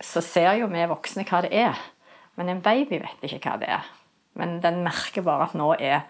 Så 0.00 0.22
ser 0.24 0.56
jo 0.60 0.70
vi 0.72 0.86
voksne 0.88 1.26
hva 1.28 1.42
det 1.44 1.52
er. 1.66 1.78
Men 2.40 2.48
en 2.48 2.62
baby 2.64 3.02
vet 3.02 3.26
ikke 3.26 3.42
hva 3.44 3.58
det 3.60 3.68
er. 3.68 3.90
Men 4.38 4.60
den 4.64 4.80
merker 4.86 5.24
bare 5.26 5.50
at 5.50 5.56
nå 5.58 5.74
er 5.76 6.06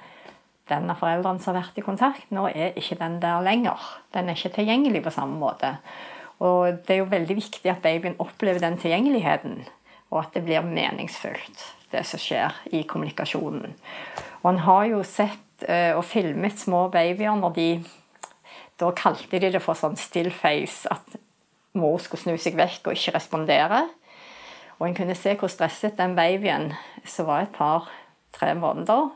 den 0.71 0.91
av 0.93 1.01
foreldrene 1.01 1.43
som 1.43 1.57
har 1.57 1.65
vært 1.65 1.81
i 1.81 1.85
kontakt, 1.85 2.29
nå 2.31 2.47
er 2.53 2.77
ikke 2.79 3.01
den 3.01 3.19
der 3.23 3.43
lenger. 3.43 3.83
Den 4.15 4.31
er 4.31 4.39
ikke 4.39 4.55
tilgjengelig 4.61 5.03
på 5.03 5.15
samme 5.17 5.41
måte. 5.41 5.75
Og 6.41 6.79
det 6.87 6.95
er 6.95 7.03
jo 7.03 7.11
veldig 7.11 7.37
viktig 7.37 7.73
at 7.73 7.83
babyen 7.85 8.17
opplever 8.23 8.63
den 8.63 8.79
tilgjengeligheten, 8.81 9.59
og 10.11 10.23
at 10.23 10.37
det 10.37 10.45
blir 10.47 10.65
meningsfullt, 10.65 11.65
det 11.91 12.05
som 12.07 12.23
skjer 12.23 12.63
i 12.71 12.85
kommunikasjonen. 12.89 13.75
Og 14.41 14.47
han 14.47 14.63
har 14.65 14.87
jo 14.93 15.03
sett 15.05 15.43
og 15.71 16.05
filmet 16.09 16.59
små 16.59 16.89
babyer 16.91 17.37
når 17.39 17.57
de 17.57 17.71
Da 18.81 18.89
kalte 18.97 19.39
de 19.39 19.51
det 19.53 19.61
for 19.61 19.77
sånn 19.77 19.99
still 20.01 20.31
face, 20.33 20.89
at 20.89 21.19
mor 21.77 21.99
skulle 22.01 22.23
snu 22.23 22.39
seg 22.41 22.57
vekk 22.57 22.89
og 22.89 22.97
ikke 22.97 23.13
respondere. 23.13 23.83
Og 24.81 24.87
en 24.89 24.97
kunne 24.97 25.17
se 25.19 25.35
hvor 25.37 25.53
stresset 25.53 25.99
den 25.99 26.15
babyen 26.17 26.71
som 27.05 27.29
var 27.29 27.45
et 27.45 27.53
par-tre 27.53 28.55
måneder, 28.57 29.11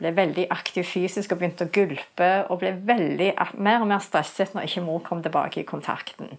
ble 0.00 0.14
veldig 0.16 0.46
aktiv 0.50 0.86
fysisk 0.88 1.34
og 1.34 1.42
begynte 1.42 1.66
å 1.68 1.72
gulpe 1.72 2.30
og 2.48 2.62
ble 2.62 2.72
veldig, 2.88 3.34
mer 3.60 3.84
og 3.84 3.90
mer 3.92 4.00
stresset 4.02 4.54
når 4.56 4.66
ikke 4.66 4.86
mor 4.86 5.02
kom 5.04 5.20
tilbake 5.22 5.60
i 5.60 5.68
kontakten. 5.68 6.32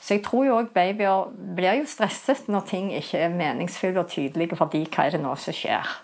Så 0.00 0.16
jeg 0.16 0.24
tror 0.26 0.46
jo 0.46 0.58
òg 0.60 0.70
babyer 0.76 1.32
blir 1.56 1.80
jo 1.80 1.88
stresset 1.88 2.46
når 2.52 2.68
ting 2.68 2.92
ikke 2.96 3.24
er 3.24 3.34
meningsfulle 3.34 4.04
og 4.04 4.12
tydelige 4.12 4.58
for 4.60 4.72
de 4.72 4.84
hva 4.86 5.08
er 5.08 5.16
det 5.16 5.24
nå 5.24 5.34
som 5.40 5.56
skjer. 5.56 5.96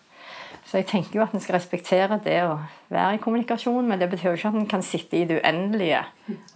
Så 0.67 0.81
jeg 0.81 0.89
tenker 0.91 1.21
jo 1.21 1.23
at 1.23 1.35
en 1.35 1.43
skal 1.43 1.59
respektere 1.61 2.19
det 2.25 2.41
å 2.43 2.57
være 2.91 3.17
i 3.17 3.21
kommunikasjon, 3.23 3.87
men 3.87 4.01
det 4.03 4.09
betyr 4.11 4.33
jo 4.33 4.39
ikke 4.39 4.51
at 4.51 4.59
en 4.59 4.71
kan 4.71 4.83
sitte 4.83 5.21
i 5.21 5.27
det 5.29 5.39
uendelige 5.39 6.01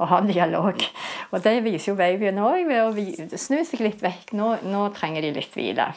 og 0.00 0.08
ha 0.10 0.18
dialog. 0.26 0.82
Og 1.30 1.44
det 1.44 1.52
viser 1.62 1.92
jo 1.92 1.98
babyen 2.00 2.40
òg 2.42 2.64
ved 2.66 2.82
å 2.82 3.38
snu 3.38 3.60
seg 3.66 3.84
litt 3.86 4.02
vekk. 4.02 4.34
Nå, 4.38 4.56
nå 4.66 4.88
trenger 4.96 5.26
de 5.26 5.30
litt 5.38 5.54
hvile. 5.54 5.92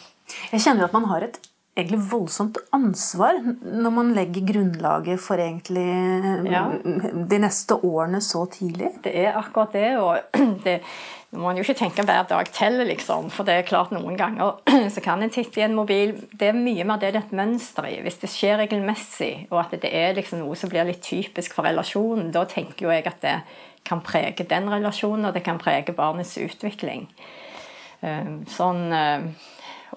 Jeg 0.51 0.61
kjenner 0.61 0.85
at 0.85 0.93
man 0.93 1.09
har 1.09 1.25
et 1.25 1.41
egentlig 1.73 2.03
voldsomt 2.11 2.59
ansvar 2.75 3.39
når 3.63 3.93
man 3.95 4.11
legger 4.13 4.45
grunnlaget 4.51 5.21
for 5.21 5.41
egentlig 5.41 5.87
ja. 6.51 6.67
de 7.33 7.39
neste 7.41 7.79
årene 7.81 8.21
så 8.21 8.45
tidlig. 8.53 8.91
Det 9.05 9.13
er 9.23 9.39
akkurat 9.39 9.73
det. 9.73 9.89
og 9.97 10.37
det, 10.65 10.79
Nå 11.33 11.41
må 11.41 11.47
man 11.49 11.57
jo 11.57 11.63
ikke 11.65 11.79
tenke 11.79 12.03
hver 12.05 12.27
dag 12.29 12.49
teller, 12.53 12.85
liksom. 12.85 13.31
For 13.33 13.47
det 13.47 13.55
er 13.57 13.65
klart 13.65 13.89
noen 13.95 14.13
ganger 14.19 14.59
så 14.93 15.01
kan 15.01 15.23
en 15.25 15.33
titte 15.33 15.57
i 15.61 15.63
en 15.65 15.73
mobil. 15.73 16.13
Det 16.29 16.51
er 16.51 16.57
mye 16.57 16.85
mer 16.85 16.99
det 17.01 17.15
det 17.15 17.23
er 17.23 17.25
et 17.25 17.37
mønster 17.39 17.87
i. 17.89 17.95
Hvis 18.05 18.19
det 18.21 18.29
skjer 18.29 18.59
regelmessig, 18.61 19.47
og 19.49 19.63
at 19.63 19.73
det 19.81 19.89
er 19.89 20.13
liksom 20.13 20.43
noe 20.43 20.57
som 20.59 20.69
blir 20.69 20.85
litt 20.85 21.01
typisk 21.01 21.55
for 21.57 21.65
relasjonen, 21.65 22.29
da 22.35 22.45
tenker 22.49 22.85
jo 22.85 22.93
jeg 22.93 23.07
at 23.09 23.25
det 23.25 23.39
kan 23.83 24.03
prege 24.05 24.45
den 24.45 24.69
relasjonen, 24.69 25.25
og 25.25 25.33
det 25.33 25.41
kan 25.47 25.57
prege 25.61 25.95
barnets 25.97 26.35
utvikling. 26.37 27.09
Eh, 28.05 28.29
sånn, 28.53 28.85
eh, 28.93 29.25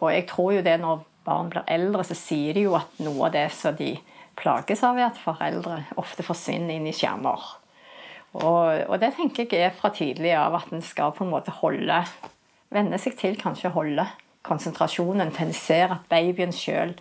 og 0.01 0.09
jeg 0.15 0.27
tror 0.33 0.57
jo 0.57 0.65
det 0.65 0.79
når 0.81 1.05
barn 1.29 1.53
blir 1.53 1.69
eldre, 1.69 2.07
så 2.07 2.17
sier 2.17 2.57
de 2.57 2.65
jo 2.65 2.79
at 2.81 2.97
noe 3.05 3.29
av 3.29 3.37
det 3.37 3.51
som 3.53 3.77
de 3.77 3.93
plages 4.41 4.83
av, 4.89 4.97
er 4.97 5.11
at 5.11 5.21
foreldre 5.21 5.83
ofte 6.01 6.25
forsvinner 6.25 6.79
inn 6.79 6.89
i 6.89 6.97
skjermer. 6.97 7.45
Og, 8.35 8.89
og, 8.91 8.97
det 9.01 9.15
tenker 9.17 9.47
jeg 9.47 9.69
er 9.69 9.77
fra 9.77 9.93
tidlig 9.95 10.35
av 10.37 10.59
at 10.59 10.73
en 10.75 10.85
skal 10.85 11.15
på 11.17 11.25
en 11.25 11.33
måte 11.33 11.55
holde 11.63 12.03
Venne 12.75 12.99
seg 12.99 13.15
til 13.15 13.37
kanskje 13.39 13.71
holde 13.71 14.03
konsentrasjonen 14.47 15.31
til 15.35 15.47
en 15.47 15.55
ser 15.55 15.93
at 15.95 16.09
babyen 16.11 16.53
sjøl 16.55 16.97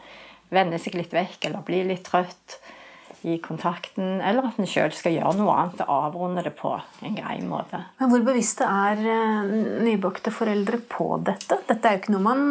vender 0.54 0.82
seg 0.82 0.94
litt 1.00 1.14
vekk 1.14 1.48
eller 1.50 1.66
blir 1.66 1.88
litt 1.90 2.06
trøtt 2.06 2.60
i 3.26 3.38
kontakten, 3.42 4.20
eller 4.22 4.46
at 4.46 4.60
en 4.62 4.68
sjøl 4.70 4.92
skal 4.94 5.16
gjøre 5.16 5.34
noe 5.40 5.54
annet 5.58 5.82
og 5.88 5.94
avrunde 6.12 6.44
det 6.46 6.52
på 6.60 6.76
en 6.78 7.18
grei 7.18 7.40
måte. 7.42 7.80
Men 7.98 8.12
Hvor 8.12 8.26
bevisste 8.28 8.68
er 8.70 9.02
eh, 9.02 9.56
nybakte 9.86 10.34
foreldre 10.34 10.78
på 10.92 11.08
dette? 11.26 11.58
Dette 11.66 11.90
er 11.90 11.98
jo 11.98 12.04
ikke 12.04 12.14
noe 12.14 12.26
man 12.28 12.44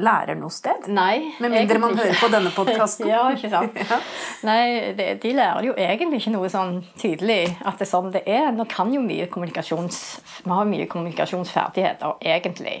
lærer 0.00 0.40
noe 0.40 0.52
sted. 0.54 0.88
Nei, 0.88 1.34
Med 1.42 1.52
mindre 1.52 1.82
man 1.82 1.98
hører 2.00 2.16
på 2.16 2.32
denne 2.32 2.52
podkasten. 2.56 3.10
ja, 3.12 3.26
ikke 3.36 3.52
sant. 3.52 3.76
ja. 3.92 4.00
Nei, 4.48 4.64
de, 4.96 5.12
de, 5.20 5.36
lærer 5.36 5.68
jo 5.68 5.76
egentlig 5.76 6.22
ikke 6.22 6.36
noe 6.38 6.52
sånn 6.52 6.78
tydelig 6.96 7.42
at 7.60 7.76
det 7.76 7.88
er 7.88 7.92
sånn 7.92 8.12
det 8.16 8.24
er. 8.24 8.48
Nå 8.56 8.68
kan 8.72 8.92
jo 8.94 9.04
mye 9.04 9.28
kommunikasjons... 9.32 10.04
Vi 10.42 10.50
har 10.50 10.68
mye 10.68 10.88
kommunikasjonsferdigheter, 10.90 12.16
egentlig. 12.24 12.80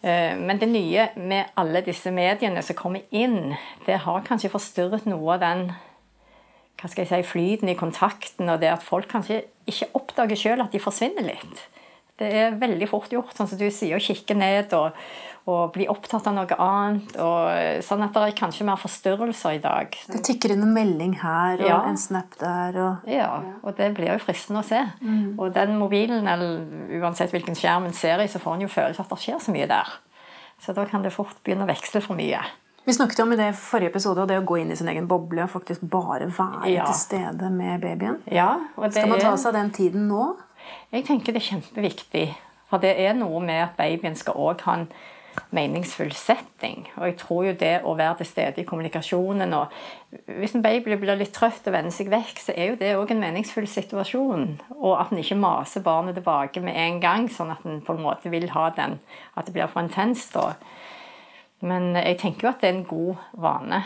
Eh, 0.00 0.32
men 0.36 0.58
det 0.58 0.72
nye 0.72 1.10
med 1.16 1.52
alle 1.60 1.84
disse 1.84 2.12
mediene 2.12 2.64
som 2.64 2.76
kommer 2.76 3.04
inn, 3.12 3.52
det 3.84 4.00
har 4.04 4.24
kanskje 4.24 4.52
forstyrret 4.52 5.04
noe 5.08 5.36
av 5.36 5.44
den 5.44 5.68
hva 6.84 6.90
skal 6.92 7.06
jeg 7.06 7.24
si, 7.24 7.30
flyten 7.32 7.70
i 7.72 7.78
kontakten, 7.80 8.50
og 8.52 8.60
det 8.60 8.68
at 8.68 8.82
folk 8.84 9.08
kanskje 9.08 9.40
ikke 9.70 9.88
oppdager 9.96 10.36
sjøl 10.36 10.64
at 10.66 10.74
de 10.74 10.82
forsvinner 10.82 11.24
litt. 11.24 11.62
Det 12.20 12.26
er 12.28 12.58
veldig 12.60 12.86
fort 12.90 13.08
gjort, 13.10 13.32
sånn 13.34 13.48
som 13.48 13.58
du 13.58 13.64
sier, 13.72 13.96
å 13.96 14.02
kikke 14.04 14.36
ned 14.36 14.74
og, 14.76 14.92
og 15.50 15.72
bli 15.74 15.86
opptatt 15.90 16.28
av 16.28 16.36
noe 16.36 16.58
annet. 16.60 17.16
Og, 17.16 17.80
sånn 17.82 18.04
at 18.04 18.12
det 18.12 18.26
er 18.28 18.36
kanskje 18.36 18.66
mer 18.68 18.78
forstyrrelser 18.78 19.56
i 19.56 19.62
dag. 19.64 19.96
Det 20.12 20.20
tikker 20.28 20.52
inn 20.52 20.66
en 20.66 20.76
melding 20.76 21.16
her 21.24 21.64
og 21.64 21.66
ja. 21.66 21.80
en 21.88 21.98
snap 21.98 22.36
der. 22.38 22.78
Og... 22.84 23.08
Ja, 23.10 23.30
og 23.64 23.80
det 23.80 23.90
blir 23.96 24.12
jo 24.12 24.20
fristende 24.22 24.60
å 24.60 24.68
se. 24.68 24.84
Mm. 25.00 25.40
Og 25.40 25.56
den 25.56 25.74
mobilen, 25.80 26.28
eller 26.30 27.00
uansett 27.00 27.32
hvilken 27.34 27.56
skjerm 27.58 27.88
en 27.88 27.96
ser 27.96 28.22
i, 28.22 28.28
så 28.30 28.42
får 28.42 28.60
en 28.60 28.68
jo 28.68 28.74
følelse 28.76 29.02
at 29.02 29.16
det 29.16 29.22
skjer 29.24 29.40
så 29.42 29.56
mye 29.56 29.70
der. 29.72 29.96
Så 30.62 30.76
da 30.76 30.84
kan 30.86 31.02
det 31.02 31.16
fort 31.16 31.40
begynne 31.42 31.66
å 31.66 31.72
veksle 31.72 32.04
for 32.04 32.20
mye. 32.20 32.44
Vi 32.84 32.92
snakket 32.92 33.20
om 33.24 33.32
i 33.32 33.36
det 33.36 33.54
forrige 33.56 33.88
episode 33.94 34.20
og 34.20 34.28
det 34.28 34.36
å 34.42 34.44
gå 34.44 34.58
inn 34.60 34.72
i 34.72 34.76
sin 34.76 34.90
egen 34.92 35.06
boble 35.08 35.46
og 35.46 35.52
faktisk 35.54 35.86
bare 35.88 36.28
være 36.28 36.68
ja. 36.68 36.84
til 36.90 36.98
stede 37.00 37.48
med 37.52 37.80
babyen. 37.80 38.20
Ja, 38.28 38.58
Skal 38.90 39.08
man 39.08 39.22
ta 39.22 39.32
seg 39.40 39.56
den 39.56 39.72
tiden 39.72 40.04
nå? 40.10 40.34
Jeg 40.92 41.06
tenker 41.08 41.32
det 41.32 41.40
er 41.40 41.48
kjempeviktig. 41.54 42.26
For 42.68 42.82
det 42.84 42.92
er 43.00 43.16
noe 43.16 43.40
med 43.44 43.62
at 43.70 43.76
babyen 43.78 44.16
skal 44.20 44.36
òg 44.36 44.66
ha 44.68 44.76
en 44.82 44.88
meningsfull 45.54 46.12
setting. 46.14 46.84
Og 46.98 47.08
jeg 47.08 47.16
tror 47.22 47.46
jo 47.48 47.54
det 47.58 47.72
å 47.88 47.94
være 47.98 48.20
til 48.20 48.28
stede 48.28 48.62
i 48.62 48.68
kommunikasjonen 48.68 49.56
og 49.56 49.72
Hvis 50.28 50.52
en 50.54 50.62
baby 50.62 50.94
blir 50.94 51.16
litt 51.18 51.32
trøtt 51.34 51.64
og 51.66 51.74
vender 51.74 51.90
seg 51.90 52.06
vekk, 52.12 52.38
så 52.38 52.52
er 52.54 52.68
jo 52.68 52.76
det 52.78 52.92
òg 52.94 53.10
en 53.10 53.24
meningsfull 53.24 53.66
situasjon. 53.66 54.44
Og 54.76 54.92
at 54.94 55.10
en 55.10 55.18
ikke 55.18 55.40
maser 55.40 55.82
barnet 55.82 56.14
tilbake 56.14 56.62
med 56.62 56.76
en 56.78 57.00
gang, 57.02 57.26
sånn 57.26 57.50
at 57.50 57.64
en 57.66 57.80
på 57.82 57.96
en 57.96 58.04
måte 58.04 58.30
vil 58.30 58.46
ha 58.54 58.68
den 58.76 59.00
At 59.34 59.48
det 59.48 59.56
blir 59.56 59.66
for 59.72 59.82
intenst. 59.82 60.36
da. 60.36 60.52
Men 61.64 61.94
jeg 61.96 62.18
tenker 62.20 62.48
jo 62.48 62.52
at 62.52 62.62
det 62.62 62.70
er 62.70 62.76
en 62.78 62.86
god 62.88 63.26
vane 63.40 63.80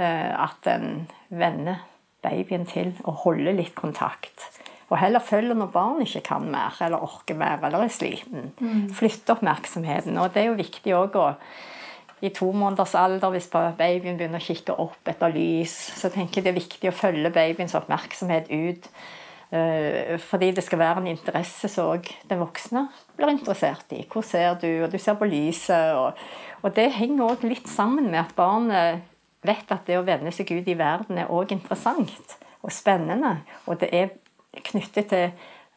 eh, 0.00 0.32
at 0.32 0.68
en 0.72 1.06
vender 1.28 1.82
babyen 2.24 2.66
til 2.68 2.94
å 3.08 3.14
holde 3.24 3.54
litt 3.56 3.74
kontakt. 3.78 4.48
Og 4.90 4.98
heller 4.98 5.22
følger 5.22 5.54
når 5.54 5.70
barn 5.72 6.02
ikke 6.02 6.24
kan 6.32 6.48
mer, 6.50 6.74
eller 6.82 7.04
orker 7.04 7.36
mer, 7.38 7.60
eller 7.62 7.86
er 7.86 7.92
sliten. 7.94 8.50
Mm. 8.58 8.88
Flytte 8.96 9.36
oppmerksomheten. 9.36 10.18
Og 10.18 10.32
det 10.34 10.42
er 10.42 10.50
jo 10.50 10.58
viktig 10.58 10.96
òg 10.96 11.20
å 11.20 11.28
i 12.20 12.28
to 12.36 12.50
måneders 12.52 12.92
alder, 13.00 13.32
hvis 13.32 13.48
babyen 13.48 14.18
begynner 14.18 14.42
å 14.42 14.44
kikke 14.44 14.74
opp 14.82 15.08
etter 15.08 15.32
lys, 15.32 15.72
så 15.96 16.10
tenker 16.12 16.40
jeg 16.40 16.44
det 16.44 16.50
er 16.52 16.58
viktig 16.58 16.90
å 16.90 16.96
følge 16.96 17.32
babyens 17.32 17.76
oppmerksomhet 17.78 18.50
ut. 18.52 18.90
Eh, 19.50 20.18
fordi 20.22 20.50
det 20.54 20.62
skal 20.62 20.78
være 20.78 21.00
en 21.00 21.08
interesse 21.10 21.70
som 21.72 21.94
òg 21.94 22.10
den 22.28 22.38
voksne 22.42 22.84
blir 23.16 23.32
interessert 23.32 23.96
i. 23.96 24.04
Hvor 24.10 24.22
ser 24.26 24.60
du? 24.60 24.68
Og 24.84 24.92
du 24.92 24.98
ser 25.00 25.16
på 25.18 25.30
lyset. 25.30 25.96
og 25.96 26.12
og 26.62 26.74
det 26.76 26.90
henger 26.96 27.32
òg 27.32 27.46
litt 27.48 27.68
sammen 27.70 28.10
med 28.10 28.20
at 28.24 28.34
barnet 28.36 29.06
vet 29.46 29.72
at 29.72 29.86
det 29.88 29.96
å 29.98 30.04
vende 30.04 30.32
seg 30.34 30.50
ut 30.52 30.68
i 30.68 30.76
verden 30.76 31.20
er 31.20 31.32
òg 31.32 31.54
interessant 31.54 32.36
og 32.60 32.72
spennende. 32.74 33.38
Og 33.66 33.80
det 33.80 33.88
er 33.96 34.12
knyttet 34.66 35.08
til 35.12 35.30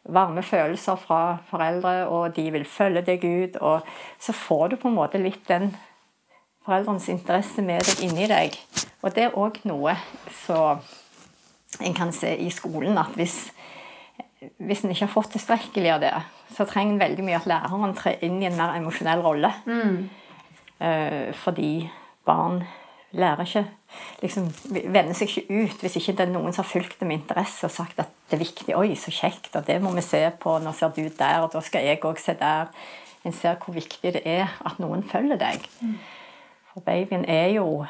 varme 0.03 0.43
følelser 0.43 0.99
fra 0.99 1.37
foreldre, 1.47 2.07
og 2.11 2.35
de 2.35 2.49
vil 2.51 2.65
følge 2.67 3.05
deg 3.07 3.23
ut. 3.23 3.59
Og 3.61 3.87
så 4.19 4.35
får 4.35 4.73
du 4.73 4.77
på 4.81 4.91
en 4.91 4.97
måte 4.97 5.21
litt 5.21 5.45
den 5.47 5.71
foreldrenes 6.65 7.09
interesse 7.11 7.63
med 7.63 7.83
deg 7.87 8.03
inni 8.07 8.27
deg. 8.31 8.57
Og 9.03 9.15
det 9.15 9.27
er 9.27 9.39
òg 9.39 9.61
noe 9.67 9.95
som 10.43 10.83
en 11.83 11.95
kan 11.97 12.11
se 12.15 12.35
i 12.37 12.49
skolen, 12.53 12.97
at 12.99 13.15
hvis, 13.17 13.37
hvis 14.61 14.83
en 14.83 14.91
ikke 14.93 15.07
har 15.07 15.15
fått 15.15 15.33
tilstrekkelig 15.35 15.95
av 15.95 16.03
det, 16.03 16.13
så 16.53 16.67
trenger 16.69 16.93
en 16.93 17.01
veldig 17.01 17.25
mye 17.25 17.39
at 17.39 17.47
læreren 17.49 17.95
trer 17.97 18.21
inn 18.25 18.37
i 18.43 18.47
en 18.49 18.59
mer 18.59 18.75
emosjonell 18.77 19.23
rolle. 19.25 19.49
Mm. 19.65 20.03
Eh, 20.83 21.33
fordi 21.39 21.89
barn 22.27 22.63
lærer 23.13 23.45
ikke 23.45 23.65
liksom, 24.21 24.49
Vender 24.73 25.13
seg 25.15 25.29
ikke 25.29 25.61
ut 25.63 25.83
hvis 25.83 25.95
ikke 25.99 26.15
det 26.17 26.25
er 26.25 26.33
noen 26.33 26.51
som 26.51 26.65
har 26.65 26.71
fulgt 26.71 26.97
det 26.99 27.07
med 27.07 27.21
interesse 27.21 27.69
og 27.69 27.71
sagt 27.71 28.01
at 28.01 28.11
det 28.29 28.35
er 28.35 28.43
viktig. 28.43 28.73
'Oi, 28.75 28.95
så 28.99 29.13
kjekt, 29.13 29.55
og 29.55 29.67
det 29.67 29.79
må 29.81 29.93
vi 29.93 30.01
se 30.01 30.25
på. 30.41 30.57
Nå 30.59 30.73
ser 30.73 30.91
du 30.95 31.05
der, 31.07 31.45
og 31.45 31.53
da 31.53 31.61
skal 31.61 31.85
jeg 31.85 32.03
òg 32.03 32.19
se 32.19 32.35
der.' 32.39 32.73
En 33.23 33.31
ser 33.31 33.55
hvor 33.55 33.71
viktig 33.73 34.13
det 34.13 34.21
er 34.27 34.49
at 34.65 34.79
noen 34.83 35.03
følger 35.03 35.39
deg. 35.39 35.63
Mm. 35.79 35.95
For 36.73 36.83
babyen 36.83 37.23
er 37.29 37.53
jo 37.55 37.85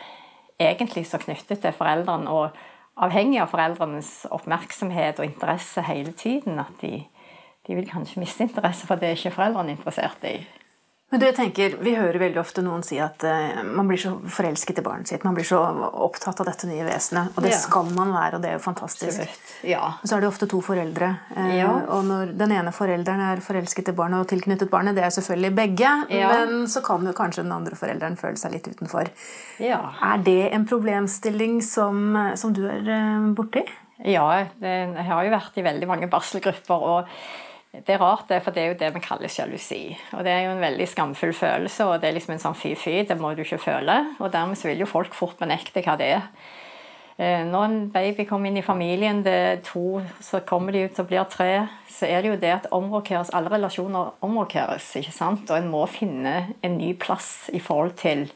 egentlig 0.59 1.07
så 1.09 1.17
knyttet 1.17 1.63
til 1.63 1.73
foreldrene 1.73 2.29
og 2.29 2.51
avhengig 3.01 3.39
av 3.41 3.49
foreldrenes 3.49 4.27
oppmerksomhet 4.29 5.17
og 5.19 5.25
interesse 5.25 5.81
hele 5.81 6.11
tiden 6.11 6.59
at 6.61 6.75
de, 6.81 6.99
de 7.67 7.75
vil 7.75 7.89
kanskje 7.89 8.21
miste 8.21 8.45
interesse 8.45 8.85
for 8.85 9.01
det 9.01 9.09
er 9.09 9.17
ikke 9.17 9.33
foreldrene 9.39 9.73
interessert 9.73 10.27
i. 10.29 10.35
Men 11.13 11.21
du, 11.21 11.27
jeg 11.27 11.35
tenker, 11.37 11.75
Vi 11.85 11.91
hører 11.93 12.17
veldig 12.17 12.39
ofte 12.41 12.63
noen 12.65 12.81
si 12.81 12.97
at 12.97 13.21
uh, 13.21 13.59
man 13.69 13.85
blir 13.85 13.99
så 14.01 14.15
forelsket 14.33 14.79
i 14.81 14.83
barnet 14.85 15.11
sitt. 15.11 15.21
Man 15.27 15.35
blir 15.37 15.45
så 15.45 15.59
opptatt 15.61 16.41
av 16.41 16.47
dette 16.49 16.65
nye 16.65 16.81
vesenet. 16.87 17.35
Og 17.37 17.45
det 17.45 17.51
Ja. 17.53 17.59
skal 17.61 17.91
man 17.93 18.09
være, 18.15 18.39
og 18.39 18.41
det 18.41 18.49
er 18.49 18.57
jo 18.57 18.63
fantastisk. 18.63 19.35
Ja. 19.61 19.91
Og 20.01 20.09
så 20.09 20.17
er 20.17 20.23
det 20.25 20.29
ofte 20.31 20.49
to 20.49 20.61
foreldre. 20.65 21.11
Uh, 21.35 21.51
Ja. 21.53 21.69
Og 21.93 22.01
når 22.09 22.33
den 22.39 22.55
ene 22.57 22.73
forelderen 22.73 23.21
er 23.27 23.43
forelsket 23.45 23.93
i 23.93 23.95
barnet 24.01 24.23
og 24.23 24.27
tilknyttet 24.33 24.71
barnet, 24.73 24.97
det 24.97 25.05
er 25.05 25.13
selvfølgelig 25.13 25.53
begge, 25.61 25.93
men 26.09 26.65
så 26.65 26.81
kan 26.81 27.05
jo 27.05 27.13
kanskje 27.13 27.43
den 27.45 27.53
andre 27.53 27.77
forelderen 27.77 28.17
føle 28.17 28.41
seg 28.41 28.57
litt 28.57 28.67
utenfor. 28.73 29.13
ja. 29.61 29.79
Er 30.01 30.17
det 30.25 30.49
en 30.51 30.65
problemstilling 30.65 31.61
som, 31.61 32.17
som 32.35 32.57
du 32.57 32.65
er 32.65 32.81
uh, 32.89 33.29
borti? 33.37 33.61
Ja, 34.03 34.25
det, 34.59 34.73
jeg 34.97 35.05
har 35.13 35.23
jo 35.23 35.37
vært 35.37 35.61
i 35.61 35.69
veldig 35.69 35.87
mange 35.87 36.09
barselgrupper. 36.09 36.89
og 36.97 37.05
det 37.73 37.95
er 37.95 38.01
rart, 38.01 38.27
det, 38.29 38.37
for 38.45 38.53
det 38.53 38.61
er 38.61 38.67
jo 38.69 38.77
det 38.77 38.89
vi 38.93 39.01
kaller 39.01 39.31
sjalusi. 39.33 39.95
Og 40.13 40.21
det 40.25 40.29
er 40.29 40.43
jo 40.45 40.51
en 40.53 40.61
veldig 40.61 40.85
skamfull 40.91 41.33
følelse, 41.33 41.87
og 41.89 42.01
det 42.01 42.09
er 42.09 42.17
liksom 42.19 42.35
en 42.35 42.43
sånn 42.43 42.57
fy-fy, 42.57 42.99
det 43.09 43.17
må 43.17 43.31
du 43.33 43.41
ikke 43.41 43.57
føle. 43.63 43.95
Og 44.21 44.29
dermed 44.33 44.61
vil 44.61 44.83
jo 44.83 44.89
folk 44.89 45.15
fort 45.17 45.39
benekte 45.41 45.81
hva 45.81 45.95
det 45.97 46.11
er. 46.19 46.27
Eh, 47.17 47.41
Når 47.49 47.65
en 47.65 47.89
baby 47.93 48.27
kommer 48.29 48.49
inn 48.49 48.61
i 48.61 48.65
familien, 48.65 49.23
det 49.25 49.33
er 49.33 49.65
to, 49.65 50.03
så 50.21 50.43
kommer 50.45 50.73
de 50.73 50.85
ut 50.85 51.01
og 51.01 51.09
blir 51.09 51.25
tre, 51.33 51.67
så 51.89 52.05
er 52.05 52.21
det 52.21 52.29
jo 52.29 52.39
det 52.45 52.53
at 52.59 52.69
omrokeres, 52.71 53.33
alle 53.33 53.49
relasjoner 53.49 54.13
omrokeres, 54.21 54.93
ikke 55.01 55.17
sant? 55.17 55.49
Og 55.49 55.57
en 55.57 55.73
må 55.73 55.87
finne 55.89 56.53
en 56.61 56.77
ny 56.77 56.93
plass 56.93 57.49
i 57.53 57.61
forhold 57.61 57.97
til 57.97 58.27